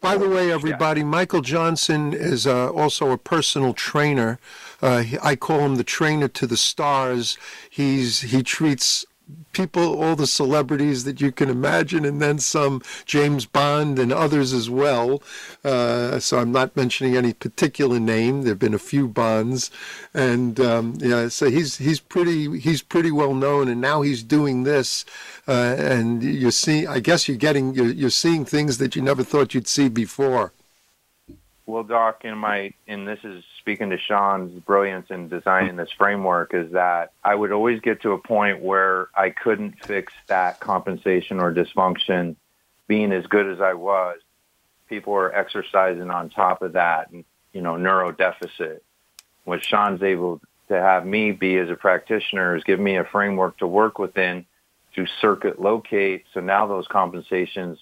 [0.00, 4.38] By the way, everybody, Michael Johnson is uh, also a personal trainer.
[4.82, 7.38] Uh, he- I call him the trainer to the stars.
[7.70, 9.04] He's he treats
[9.52, 14.52] people, all the celebrities that you can imagine, and then some, James Bond and others
[14.52, 15.22] as well.
[15.64, 18.42] Uh, so I'm not mentioning any particular name.
[18.42, 19.70] There've been a few Bonds,
[20.12, 24.64] and um, yeah, so he's he's pretty he's pretty well known, and now he's doing
[24.64, 25.04] this,
[25.48, 26.86] uh, and you're seeing.
[26.88, 30.52] I guess you're getting you're, you're seeing things that you never thought you'd see before.
[31.66, 36.54] Well, Doc, in my and this is speaking to Sean's brilliance in designing this framework
[36.54, 41.40] is that I would always get to a point where I couldn't fix that compensation
[41.40, 42.36] or dysfunction
[42.86, 44.20] being as good as I was.
[44.88, 48.84] People were exercising on top of that and, you know, neuro deficit.
[49.42, 53.58] What Sean's able to have me be as a practitioner is give me a framework
[53.58, 54.46] to work within
[54.94, 56.26] to circuit locate.
[56.32, 57.80] So now those compensations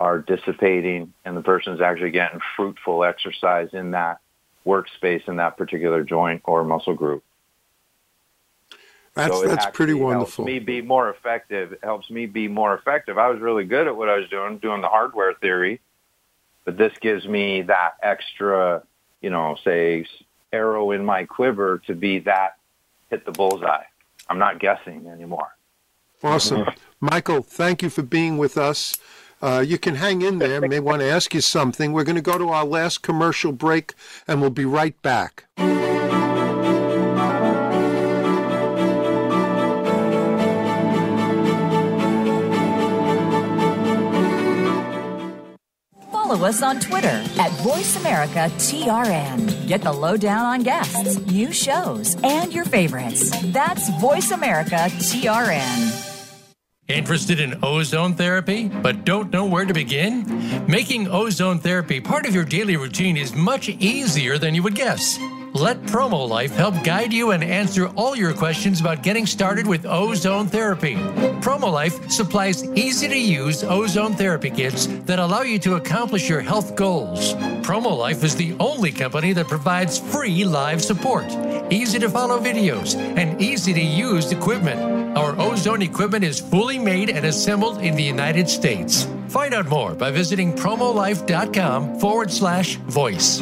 [0.00, 4.18] are dissipating and the person's actually getting fruitful exercise in that
[4.66, 7.22] workspace in that particular joint or muscle group.
[9.14, 10.44] That's so that's pretty wonderful.
[10.44, 11.72] Helps me be more effective.
[11.72, 13.16] It helps me be more effective.
[13.16, 15.80] I was really good at what I was doing, doing the hardware theory,
[16.64, 18.82] but this gives me that extra,
[19.20, 20.04] you know, say
[20.52, 22.56] arrow in my quiver to be that
[23.10, 23.84] hit the bullseye.
[24.28, 25.54] I'm not guessing anymore.
[26.22, 26.66] Awesome.
[27.00, 28.96] Michael, thank you for being with us.
[29.44, 30.62] Uh, you can hang in there.
[30.62, 31.92] May want to ask you something.
[31.92, 33.92] We're going to go to our last commercial break,
[34.26, 35.44] and we'll be right back.
[46.10, 49.68] Follow us on Twitter at VoiceAmericaTRN.
[49.68, 53.28] Get the lowdown on guests, new shows, and your favorites.
[53.52, 56.13] That's VoiceAmericaTRN.
[56.88, 60.66] Interested in ozone therapy, but don't know where to begin?
[60.66, 65.18] Making ozone therapy part of your daily routine is much easier than you would guess.
[65.54, 69.86] Let Promo Life help guide you and answer all your questions about getting started with
[69.86, 70.96] ozone therapy.
[71.40, 76.42] Promo Life supplies easy to use ozone therapy kits that allow you to accomplish your
[76.42, 77.32] health goals.
[77.64, 81.24] Promo Life is the only company that provides free live support,
[81.72, 84.93] easy to follow videos, and easy to use equipment.
[85.16, 89.06] Our ozone equipment is fully made and assembled in the United States.
[89.28, 93.40] Find out more by visiting promolife.com forward slash voice.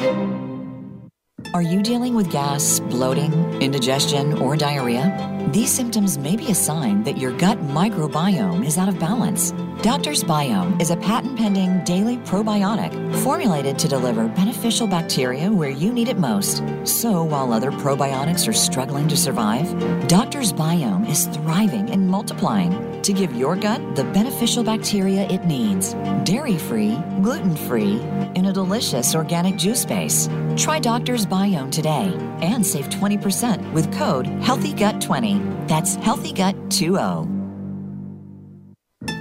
[1.55, 5.32] Are you dealing with gas, bloating, indigestion, or diarrhea?
[5.51, 9.53] These symptoms may be a sign that your gut microbiome is out of balance.
[9.83, 15.93] Doctor's Biome is a patent pending daily probiotic formulated to deliver beneficial bacteria where you
[15.93, 16.63] need it most.
[16.85, 19.69] So while other probiotics are struggling to survive,
[20.07, 25.95] Doctor's Biome is thriving and multiplying to give your gut the beneficial bacteria it needs.
[26.25, 28.01] Dairy free, gluten free,
[28.37, 30.29] in a delicious organic juice base.
[30.57, 35.32] Try Doctor's Biome today and save 20% with code HEALTHYGUT20.
[35.67, 37.42] That's HEALTHYGUT20.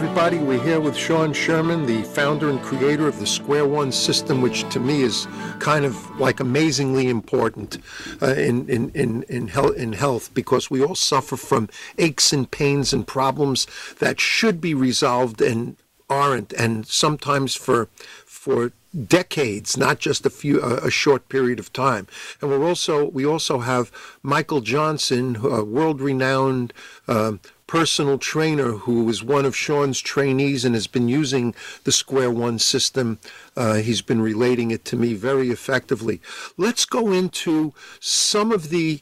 [0.00, 0.38] Everybody.
[0.38, 4.62] We're here with Sean Sherman, the founder and creator of the Square One system, which
[4.70, 5.26] to me is
[5.58, 7.78] kind of like amazingly important
[8.22, 11.68] uh, in, in, in, in, health, in health because we all suffer from
[11.98, 13.66] aches and pains and problems
[13.98, 15.76] that should be resolved and
[16.08, 17.88] aren't, and sometimes for
[18.24, 18.70] for
[19.06, 22.06] decades, not just a few a short period of time.
[22.40, 23.90] And we're also we also have
[24.22, 26.72] Michael Johnson, a world-renowned.
[27.08, 31.54] um personal trainer who is one of Sean's trainees and has been using
[31.84, 33.20] the Square One system.
[33.56, 36.20] Uh, he's been relating it to me very effectively.
[36.56, 39.00] Let's go into some of the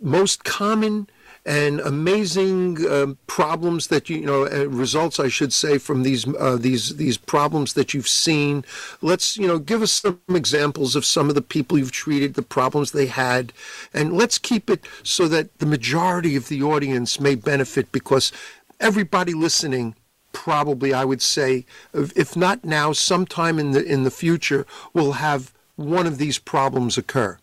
[0.00, 1.08] most common
[1.46, 6.26] and amazing um, problems that you, you know uh, results I should say from these
[6.34, 8.64] uh, these these problems that you've seen.
[9.00, 12.42] Let's you know give us some examples of some of the people you've treated, the
[12.42, 13.52] problems they had,
[13.94, 18.32] and let's keep it so that the majority of the audience may benefit because
[18.78, 19.94] everybody listening
[20.32, 25.52] probably I would say if not now sometime in the in the future will have
[25.76, 27.38] one of these problems occur.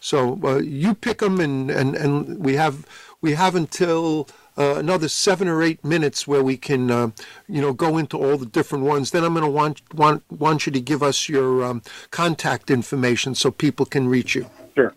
[0.00, 2.86] So uh, you pick them, and, and, and we have
[3.20, 7.10] we have until uh, another seven or eight minutes where we can, uh,
[7.48, 9.10] you know, go into all the different ones.
[9.10, 13.34] Then I'm going to want want want you to give us your um, contact information
[13.34, 14.46] so people can reach you.
[14.74, 14.94] Sure.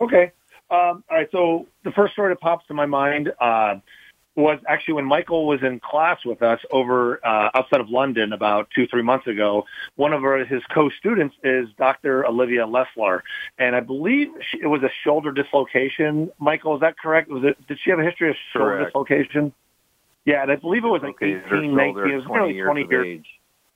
[0.00, 0.32] Okay.
[0.70, 1.28] Um, all right.
[1.32, 3.32] So the first story that pops to my mind.
[3.40, 3.76] Uh,
[4.40, 8.68] was actually when Michael was in class with us over uh, outside of London about
[8.74, 9.64] two, three months ago.
[9.96, 12.26] One of our, his co-students is Dr.
[12.26, 13.20] Olivia Leslar,
[13.58, 16.30] and I believe she, it was a shoulder dislocation.
[16.38, 17.28] Michael, is that correct?
[17.30, 17.66] Was it?
[17.66, 18.88] Did she have a history of shoulder Correct.
[18.88, 19.52] dislocation?
[20.24, 22.54] Yeah, and I believe it was like Okay, 18, 19, shoulder it was 20 nearly
[22.54, 23.26] years 20 of years age.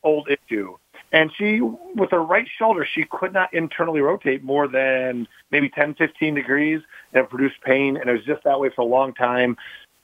[0.03, 0.77] old issue.
[1.13, 5.95] And she, with her right shoulder, she could not internally rotate more than maybe 10,
[5.95, 6.81] 15 degrees
[7.13, 7.97] and it produced pain.
[7.97, 9.57] And it was just that way for a long time.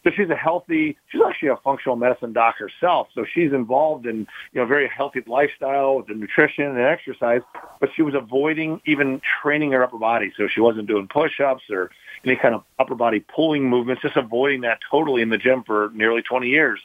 [0.03, 3.09] So she's a healthy, she's actually a functional medicine doc herself.
[3.14, 7.42] So she's involved in, you know, very healthy lifestyle with the nutrition and exercise,
[7.80, 10.32] but she was avoiding even training her upper body.
[10.36, 11.90] So she wasn't doing push-ups or
[12.24, 15.90] any kind of upper body pulling movements, just avoiding that totally in the gym for
[15.94, 16.80] nearly 20 years.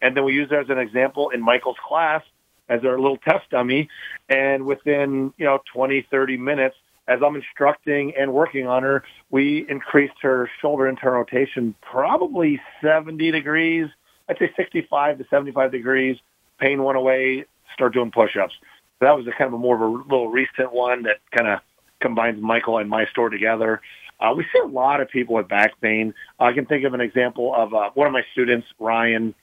[0.00, 2.22] And then we use that as an example in Michael's class
[2.68, 3.88] as our little test dummy.
[4.28, 6.76] And within, you know, 20, 30 minutes,
[7.06, 13.30] as I'm instructing and working on her, we increased her shoulder internal rotation probably 70
[13.30, 13.88] degrees.
[14.28, 16.16] I'd say 65 to 75 degrees.
[16.58, 17.44] Pain went away.
[17.74, 18.54] Start doing push-ups.
[18.98, 21.48] So that was a kind of a more of a little recent one that kind
[21.48, 21.60] of
[22.00, 23.80] combines Michael and my store together.
[24.20, 26.14] Uh, we see a lot of people with back pain.
[26.38, 29.34] I can think of an example of uh, one of my students, Ryan.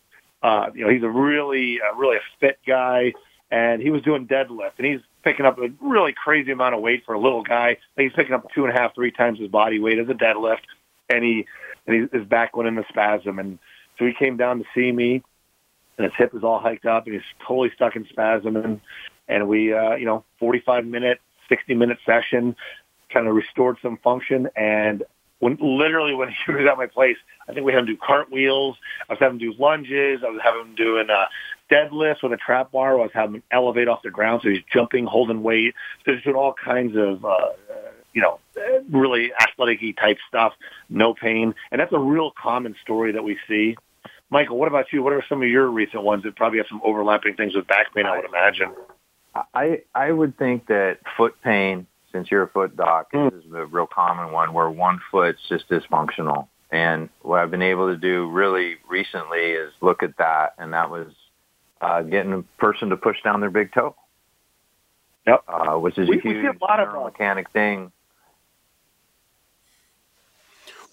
[0.41, 3.14] Uh, you know, he's a really, uh, really a fit guy,
[3.51, 7.03] and he was doing deadlift, and he's picking up a really crazy amount of weight
[7.05, 7.78] for a little guy.
[7.95, 10.13] Think he's picking up two and a half, three times his body weight as a
[10.13, 10.61] deadlift,
[11.09, 11.45] and he
[11.88, 13.59] and he, his back went into spasm, and
[13.97, 15.24] so he came down to see me,
[15.97, 18.82] and his hip is all hiked up, and he's totally stuck in spasm, and
[19.28, 22.55] and we, uh, you know, 45 minute, 60 minute session,
[23.09, 25.03] kind of restored some function, and
[25.39, 27.17] when literally when he was at my place,
[27.47, 28.78] I think we had him do cartwheels.
[29.09, 30.22] I was having him do lunges.
[30.26, 31.26] I was having him doing uh,
[31.72, 32.99] deadlifts with a trap bar.
[32.99, 35.74] I was having him elevate off the ground, so he's jumping, holding weight.
[36.05, 37.49] So doing all kinds of, uh,
[38.13, 38.39] you know,
[38.89, 40.53] really athletic-y type stuff.
[40.89, 43.78] No pain, and that's a real common story that we see.
[44.30, 45.03] Michael, what about you?
[45.03, 47.93] What are some of your recent ones that probably have some overlapping things with back
[47.93, 48.05] pain?
[48.05, 48.74] I would imagine.
[49.53, 53.34] I I would think that foot pain, since you're a foot doc, Mm.
[53.38, 56.47] is a real common one where one foot's just dysfunctional.
[56.72, 60.89] And what I've been able to do really recently is look at that, and that
[60.89, 61.07] was
[61.82, 63.95] uh, getting a person to push down their big toe.
[65.27, 65.43] Yep.
[65.47, 67.91] Uh, which is We- a we huge a lot of, mechanic thing.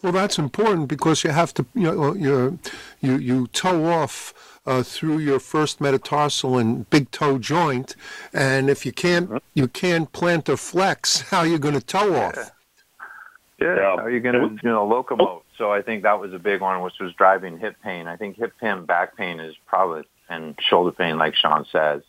[0.02, 2.58] Well, that's important because you have to, you know, you
[3.00, 7.96] you you toe off uh, through your first metatarsal and big toe joint,
[8.32, 12.36] and if you can't you can't plantar flex, how are you going to toe off?
[12.36, 13.74] Yeah.
[13.76, 13.96] Yeah.
[13.96, 15.42] How are you going to, you know, locomote?
[15.56, 18.06] So I think that was a big one, which was driving hip pain.
[18.06, 22.02] I think hip pain, back pain is probably, and shoulder pain, like Sean says.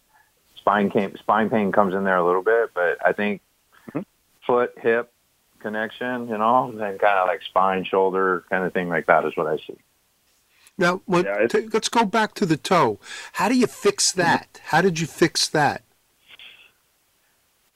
[0.58, 3.42] Spine pain, spine pain comes in there a little bit, but I think
[3.94, 4.06] Mhm.
[4.46, 5.12] foot, hip
[5.60, 9.36] connection, you know, then kind of like spine, shoulder kind of thing like that is
[9.36, 9.78] what I see.
[10.78, 13.00] Now, what, Yeah, t- let's go back to the toe.
[13.34, 14.62] How do you fix that?
[14.66, 15.84] How did you fix that?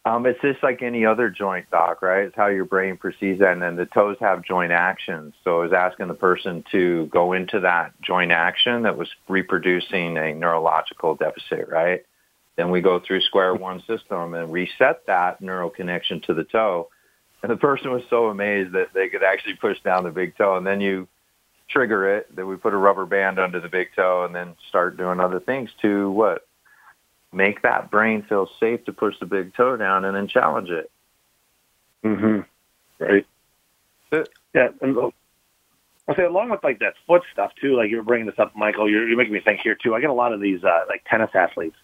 [0.05, 2.25] Um, it's just like any other joint, doc, right?
[2.25, 5.33] It's how your brain perceives that, and then the toes have joint actions.
[5.45, 10.17] So I was asking the person to go into that joint action that was reproducing
[10.17, 12.03] a neurological deficit, right?
[12.57, 16.89] Then we go through square one system and reset that neural connection to the toe.
[17.41, 20.57] And the person was so amazed that they could actually push down the big toe.
[20.57, 21.07] And then you
[21.69, 24.97] trigger it, that we put a rubber band under the big toe and then start
[24.97, 26.45] doing other things to what?
[27.33, 30.91] Make that brain feel safe to push the big toe down and then challenge it.
[32.03, 32.41] Mm-hmm.
[33.03, 33.25] Right.
[34.53, 34.95] Yeah, and
[36.07, 37.75] I'll say along with like that foot stuff too.
[37.77, 38.89] Like you're bringing this up, Michael.
[38.89, 39.95] You're, you're making me think here too.
[39.95, 41.77] I get a lot of these uh, like tennis athletes,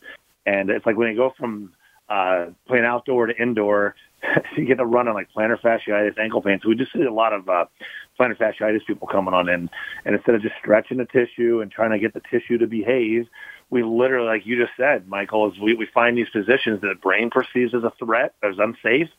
[0.45, 1.73] and it's like when you go from
[2.09, 3.95] uh, playing outdoor to indoor,
[4.57, 6.59] you get to run on like plantar fasciitis, ankle pain.
[6.61, 7.65] So we just see a lot of uh,
[8.19, 9.69] plantar fasciitis people coming on in,
[10.05, 13.27] and instead of just stretching the tissue and trying to get the tissue to behave,
[13.69, 16.95] we literally, like you just said, Michael, is we, we find these positions that the
[16.95, 19.09] brain perceives as a threat, as unsafe,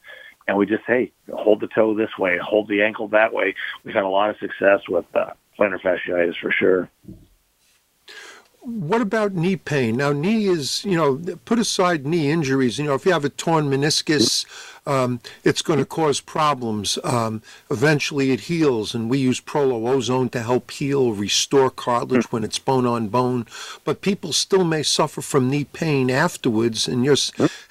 [0.49, 3.55] and we just hey hold the toe this way, hold the ankle that way.
[3.85, 6.91] We've had a lot of success with uh, plantar fasciitis for sure.
[8.63, 9.97] What about knee pain?
[9.97, 12.79] Now, knee is, you know, put aside knee injuries.
[12.79, 14.45] You know, if you have a torn meniscus,
[14.87, 16.99] um, it's going to cause problems.
[17.03, 17.41] Um,
[17.71, 22.85] eventually, it heals, and we use Prolozone to help heal, restore cartilage when it's bone
[22.85, 23.47] on bone.
[23.85, 27.17] But people still may suffer from knee pain afterwards, and you're,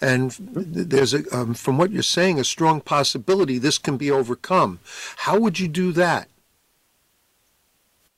[0.01, 4.79] and there's a, um, from what you're saying, a strong possibility this can be overcome.
[5.17, 6.29] How would you do that?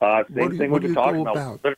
[0.00, 1.60] Uh, same thing what are talking about.
[1.60, 1.76] about?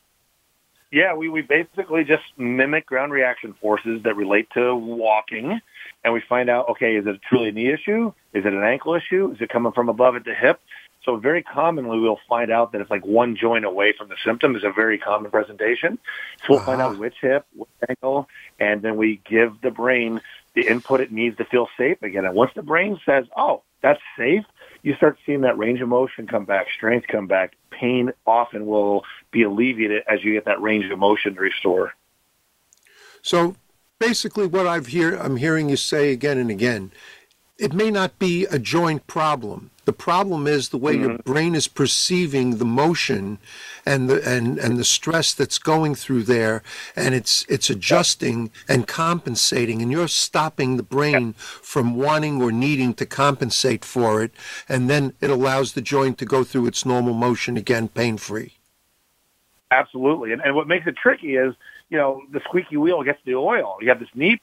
[0.91, 5.59] Yeah, we, we basically just mimic ground reaction forces that relate to walking,
[6.03, 8.13] and we find out, okay, is it truly a knee issue?
[8.33, 9.31] Is it an ankle issue?
[9.31, 10.61] Is it coming from above at the hip?
[11.03, 14.55] So very commonly we'll find out that it's like one joint away from the symptom
[14.55, 15.99] is a very common presentation.
[16.39, 16.65] So we'll uh-huh.
[16.65, 18.27] find out which hip, which ankle,
[18.59, 20.21] and then we give the brain
[20.55, 22.25] the input it needs to feel safe again.
[22.25, 24.45] And once the brain says, oh, that's safe,
[24.85, 29.03] you start seeing that range of motion come back, strength come back, pain often will
[29.31, 31.93] be alleviated as you get that range of motion to restore.
[33.23, 33.55] So
[33.99, 36.91] basically what I've hear I'm hearing you say again and again,
[37.57, 39.71] it may not be a joint problem.
[39.85, 41.03] The problem is the way mm-hmm.
[41.03, 43.37] your brain is perceiving the motion
[43.85, 46.63] and the and, and the stress that's going through there
[46.95, 52.95] and it's it's adjusting and compensating and you're stopping the brain from wanting or needing
[52.95, 54.31] to compensate for it
[54.67, 58.53] and then it allows the joint to go through its normal motion again pain free.
[59.71, 60.31] Absolutely.
[60.31, 61.53] And, and what makes it tricky is,
[61.89, 63.77] you know, the squeaky wheel gets the oil.
[63.81, 64.39] You have this knee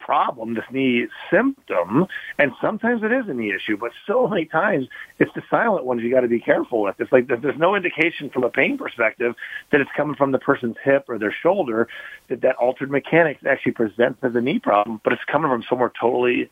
[0.00, 2.06] problem, this knee symptom,
[2.38, 4.88] and sometimes it is a knee issue, but so many times
[5.18, 6.96] it's the silent ones you got to be careful with.
[6.98, 9.34] It's like there's no indication from a pain perspective
[9.70, 11.88] that it's coming from the person's hip or their shoulder
[12.28, 15.92] that that altered mechanics actually presents as a knee problem, but it's coming from somewhere
[16.00, 16.50] totally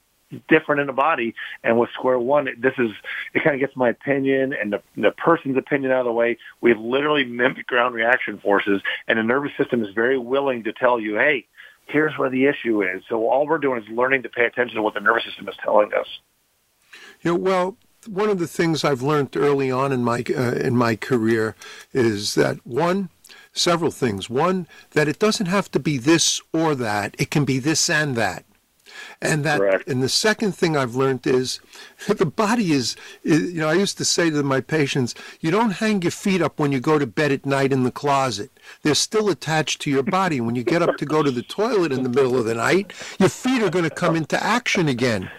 [0.48, 1.34] different in the body.
[1.64, 2.90] And with square one, this is,
[3.34, 6.38] it kind of gets my opinion and the, the person's opinion out of the way.
[6.60, 11.00] We literally mimic ground reaction forces and the nervous system is very willing to tell
[11.00, 11.46] you, hey,
[11.88, 13.02] here's where the issue is.
[13.08, 15.56] So all we're doing is learning to pay attention to what the nervous system is
[15.62, 16.06] telling us.
[17.24, 17.76] Know, well,
[18.06, 21.56] one of the things I've learned early on in my uh, in my career
[21.92, 23.08] is that one,
[23.52, 24.30] several things.
[24.30, 28.16] One, that it doesn't have to be this or that; it can be this and
[28.16, 28.44] that.
[29.20, 29.88] And that, Correct.
[29.88, 31.60] and the second thing I've learned is
[32.08, 35.72] the body is, is, you know, I used to say to my patients, you don't
[35.72, 38.50] hang your feet up when you go to bed at night in the closet.
[38.82, 40.40] They're still attached to your body.
[40.40, 42.92] When you get up to go to the toilet in the middle of the night,
[43.18, 45.30] your feet are going to come into action again.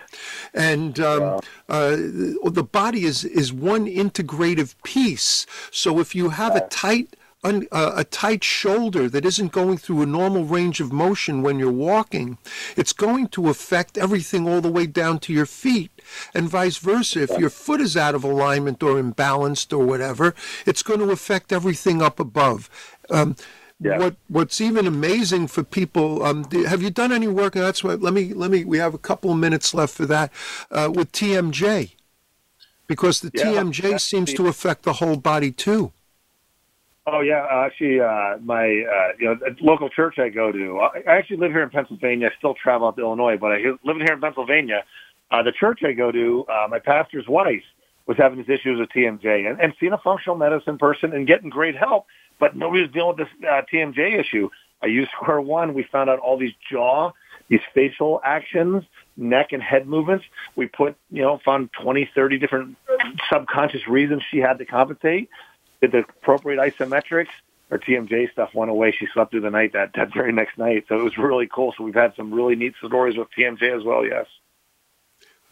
[0.54, 5.46] And um, uh, the body is, is one integrative piece.
[5.72, 10.02] So if you have a tight un, uh, a tight shoulder that isn't going through
[10.02, 12.38] a normal range of motion when you're walking,
[12.76, 15.92] it's going to affect everything all the way down to your feet.
[16.34, 20.36] And vice versa, if your foot is out of alignment or imbalanced or whatever,
[20.66, 22.70] it's going to affect everything up above.
[23.10, 23.36] Um,
[23.82, 23.98] yeah.
[23.98, 26.22] What What's even amazing for people?
[26.24, 27.56] Um, have you done any work?
[27.56, 28.02] And that's what.
[28.02, 28.34] Let me.
[28.34, 28.66] Let me.
[28.66, 30.34] We have a couple of minutes left for that.
[30.70, 31.94] Uh, with TMJ,
[32.88, 35.94] because the yeah, TMJ seems to affect the whole body too.
[37.08, 40.80] Oh yeah, uh, actually, uh, my uh, you know local church I go to.
[40.80, 42.30] I actually live here in Pennsylvania.
[42.34, 44.84] I still travel out to Illinois, but I living here in Pennsylvania.
[45.32, 47.64] Uh, the church I go to, uh, my pastor's wife
[48.08, 51.50] was having these issues with TMJ, and, and seeing a functional medicine person and getting
[51.50, 52.08] great help,
[52.40, 54.50] but nobody was dealing with this uh, TMJ issue.
[54.82, 55.74] I used Square One.
[55.74, 57.12] We found out all these jaw,
[57.48, 58.84] these facial actions,
[59.16, 60.26] neck and head movements.
[60.56, 62.78] We put, you know, found 20, 30 different
[63.32, 65.30] subconscious reasons she had to compensate
[65.82, 67.30] did the appropriate isometrics.
[67.70, 68.92] Her TMJ stuff went away.
[68.98, 70.86] She slept through the night that, that very next night.
[70.90, 71.74] So it was really cool.
[71.78, 74.26] So we've had some really neat stories with TMJ as well, yes.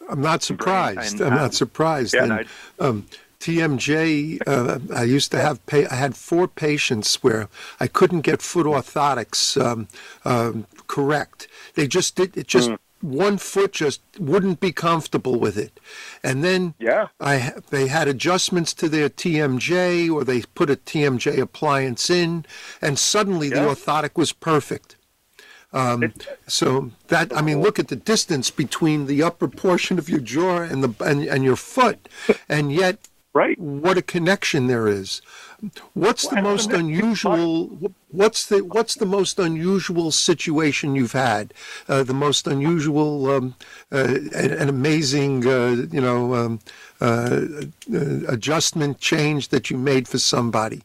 [0.08, 1.20] I'm not surprised.
[1.20, 2.14] I'm not surprised.
[2.14, 2.48] Yeah, and,
[2.80, 3.06] um,
[3.40, 7.48] TMJ, uh, I used to have, I had four patients where
[7.78, 9.86] I couldn't get foot orthotics um,
[10.24, 11.46] um, correct.
[11.74, 15.80] They just did, it just mm one foot just wouldn't be comfortable with it.
[16.22, 17.08] And then yeah.
[17.20, 22.44] I they had adjustments to their TMJ or they put a TMJ appliance in
[22.82, 23.62] and suddenly yeah.
[23.62, 24.96] the orthotic was perfect.
[25.72, 26.14] Um,
[26.46, 30.62] so that I mean, look at the distance between the upper portion of your jaw
[30.62, 32.08] and the and, and your foot,
[32.48, 32.98] and yet,
[33.34, 33.58] right?
[33.58, 35.20] What a connection there is.
[35.94, 37.92] What's the most unusual?
[38.10, 41.52] What's the what's the most unusual situation you've had?
[41.88, 43.54] Uh, the most unusual um,
[43.90, 46.60] uh, and, amazing, uh, you know, um,
[47.00, 47.40] uh,
[47.92, 47.98] uh,
[48.28, 50.82] adjustment change that you made for somebody.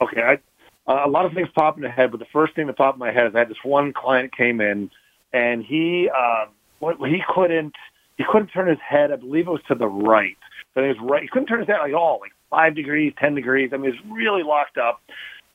[0.00, 2.76] Okay, I, a lot of things pop in the head, but the first thing that
[2.76, 4.90] popped in my head is I had this one client came in,
[5.32, 6.48] and he um,
[7.06, 7.76] he couldn't
[8.18, 9.12] he couldn't turn his head.
[9.12, 10.36] I believe it was to the right.
[10.74, 11.22] So he was right.
[11.22, 13.70] He couldn't turn his head at all like five degrees, ten degrees.
[13.72, 15.00] I mean, was really locked up.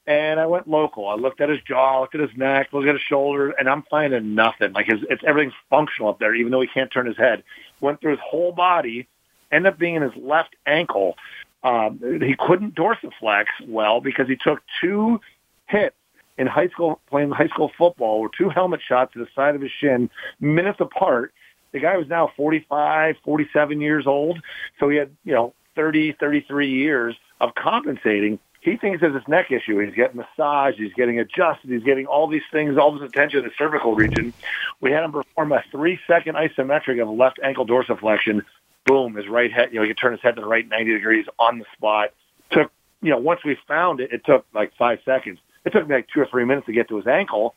[0.05, 1.07] And I went local.
[1.07, 3.83] I looked at his jaw, looked at his neck, looked at his shoulder, and I'm
[3.83, 4.73] finding nothing.
[4.73, 7.43] Like his, it's everything's functional up there, even though he can't turn his head.
[7.79, 9.07] Went through his whole body,
[9.51, 11.15] ended up being in his left ankle.
[11.63, 15.21] Um, he couldn't dorsiflex well because he took two
[15.67, 15.95] hits
[16.39, 19.61] in high school playing high school football or two helmet shots to the side of
[19.61, 21.33] his shin minutes apart.
[21.71, 24.41] The guy was now 45, 47 years old.
[24.79, 28.37] So he had, you know, 30, 33 years of compensating.
[28.59, 29.79] He thinks it's his neck issue.
[29.79, 30.77] He's getting massaged.
[30.77, 31.69] He's getting adjusted.
[31.69, 34.33] He's getting all these things, all this attention in the cervical region.
[34.81, 38.43] We had him perform a three second isometric of left ankle dorsiflexion.
[38.85, 40.91] Boom, his right head, you know, he could turn his head to the right 90
[40.91, 42.09] degrees on the spot.
[42.51, 45.39] Took, you know, once we found it, it took like five seconds.
[45.63, 47.55] It took me like two or three minutes to get to his ankle.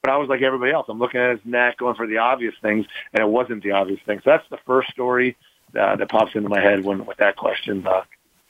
[0.00, 0.86] But I was like everybody else.
[0.88, 3.98] I'm looking at his neck, going for the obvious things, and it wasn't the obvious
[4.06, 4.20] thing.
[4.22, 5.36] So that's the first story
[5.78, 7.86] uh, that pops into my head when with that question.
[7.86, 8.02] Uh,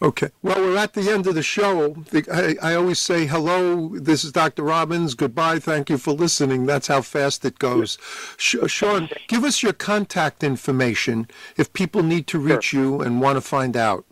[0.02, 0.28] Okay.
[0.42, 1.96] Well, we're at the end of the show.
[2.30, 3.90] I, I, always say hello.
[3.96, 4.64] This is Dr.
[4.64, 5.14] Robbins.
[5.14, 5.60] Goodbye.
[5.60, 6.66] Thank you for listening.
[6.66, 7.96] That's how fast it goes.
[8.36, 12.80] Sean, give us your contact information if people need to reach sure.
[12.80, 14.04] you and want to find out.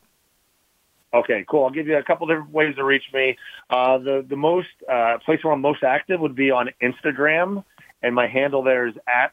[1.13, 1.65] Okay, cool.
[1.65, 3.37] I'll give you a couple different ways to reach me.
[3.69, 7.65] Uh, the the most uh, place where I'm most active would be on Instagram,
[8.03, 9.33] and my handle there is at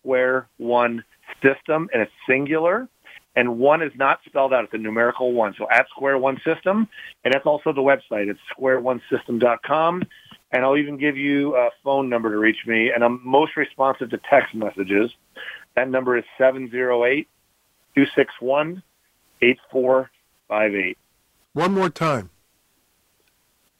[0.00, 1.04] Square One
[1.40, 2.88] System, and it's singular.
[3.36, 5.54] And one is not spelled out; it's a numerical one.
[5.58, 6.88] So at Square One System,
[7.24, 8.28] and that's also the website.
[8.28, 10.04] It's squareonesystem.com.
[10.52, 12.92] And I'll even give you a phone number to reach me.
[12.94, 15.10] And I'm most responsive to text messages.
[15.74, 17.28] That number is seven zero eight
[17.96, 18.82] two six one
[19.42, 20.10] eight four
[20.48, 20.96] five eight.
[21.54, 22.30] One more time.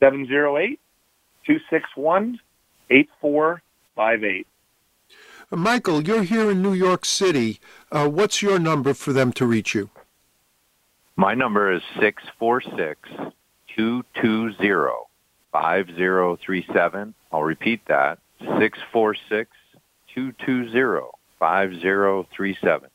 [0.00, 0.78] 708
[1.46, 2.38] 261
[2.90, 4.46] 8458.
[5.50, 7.60] Michael, you're here in New York City.
[7.92, 9.90] Uh, what's your number for them to reach you?
[11.16, 13.08] My number is 646
[13.76, 15.06] 220
[15.52, 17.14] 5037.
[17.32, 19.50] I'll repeat that 646
[20.14, 22.88] 220 5037.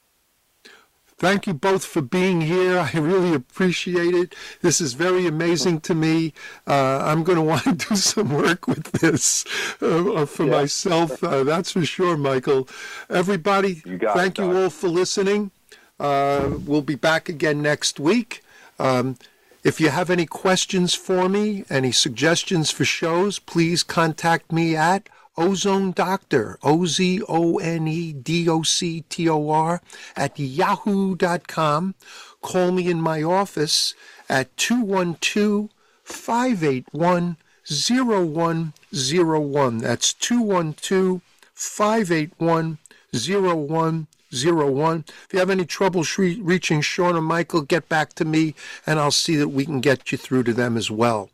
[1.20, 2.80] Thank you both for being here.
[2.80, 4.34] I really appreciate it.
[4.62, 6.34] This is very amazing to me.
[6.66, 9.44] Uh, I'm going to want to do some work with this
[9.82, 10.52] uh, uh, for yeah.
[10.52, 11.22] myself.
[11.22, 12.70] Uh, that's for sure, Michael.
[13.10, 15.52] Everybody, you thank it, you all for listening.
[16.00, 18.42] Uh, we'll be back again next week.
[18.80, 19.18] Um,
[19.62, 25.10] if you have any questions for me, any suggestions for shows, please contact me at
[25.40, 29.82] Ozone Doctor, O Z O N E D O C T O R,
[30.16, 31.96] at yahoo.com.
[32.42, 33.96] Call me in my office
[34.28, 35.70] at 212
[36.04, 37.38] 581
[37.70, 39.78] 0101.
[39.78, 41.22] That's 212
[41.54, 42.78] 581
[43.14, 45.06] 0101.
[45.08, 49.12] If you have any trouble reaching Sean or Michael, get back to me and I'll
[49.12, 51.30] see that we can get you through to them as well.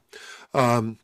[0.54, 1.00] Um,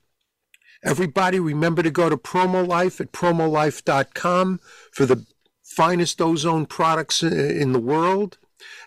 [0.84, 4.60] Everybody, remember to go to PromoLife at promolife.com
[4.92, 5.28] for the
[5.64, 8.40] finest ozone products in the world.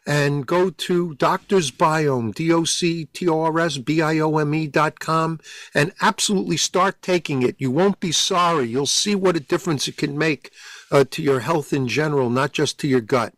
[0.07, 5.41] And go to Doctor's Biome, D-O-C-T-O-R-S-B-I-O-M-E dot com,
[5.75, 7.57] and absolutely start taking it.
[7.59, 8.69] You won't be sorry.
[8.69, 10.53] You'll see what a difference it can make
[10.93, 13.35] uh, to your health in general, not just to your gut.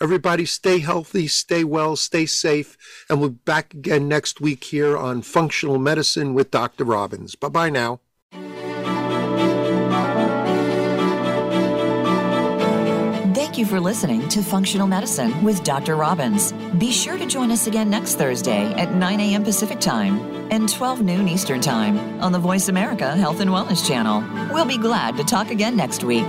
[0.00, 2.76] Everybody stay healthy, stay well, stay safe,
[3.08, 6.84] and we'll be back again next week here on Functional Medicine with Dr.
[6.84, 7.34] Robbins.
[7.34, 8.00] Bye bye now.
[13.34, 15.96] Thank you for listening to Functional Medicine with Dr.
[15.96, 16.52] Robbins.
[16.78, 19.42] Be sure to join us again next Thursday at 9 a.m.
[19.42, 20.20] Pacific Time
[20.52, 24.22] and 12 noon Eastern Time on the Voice America Health and Wellness Channel.
[24.52, 26.26] We'll be glad to talk again next week.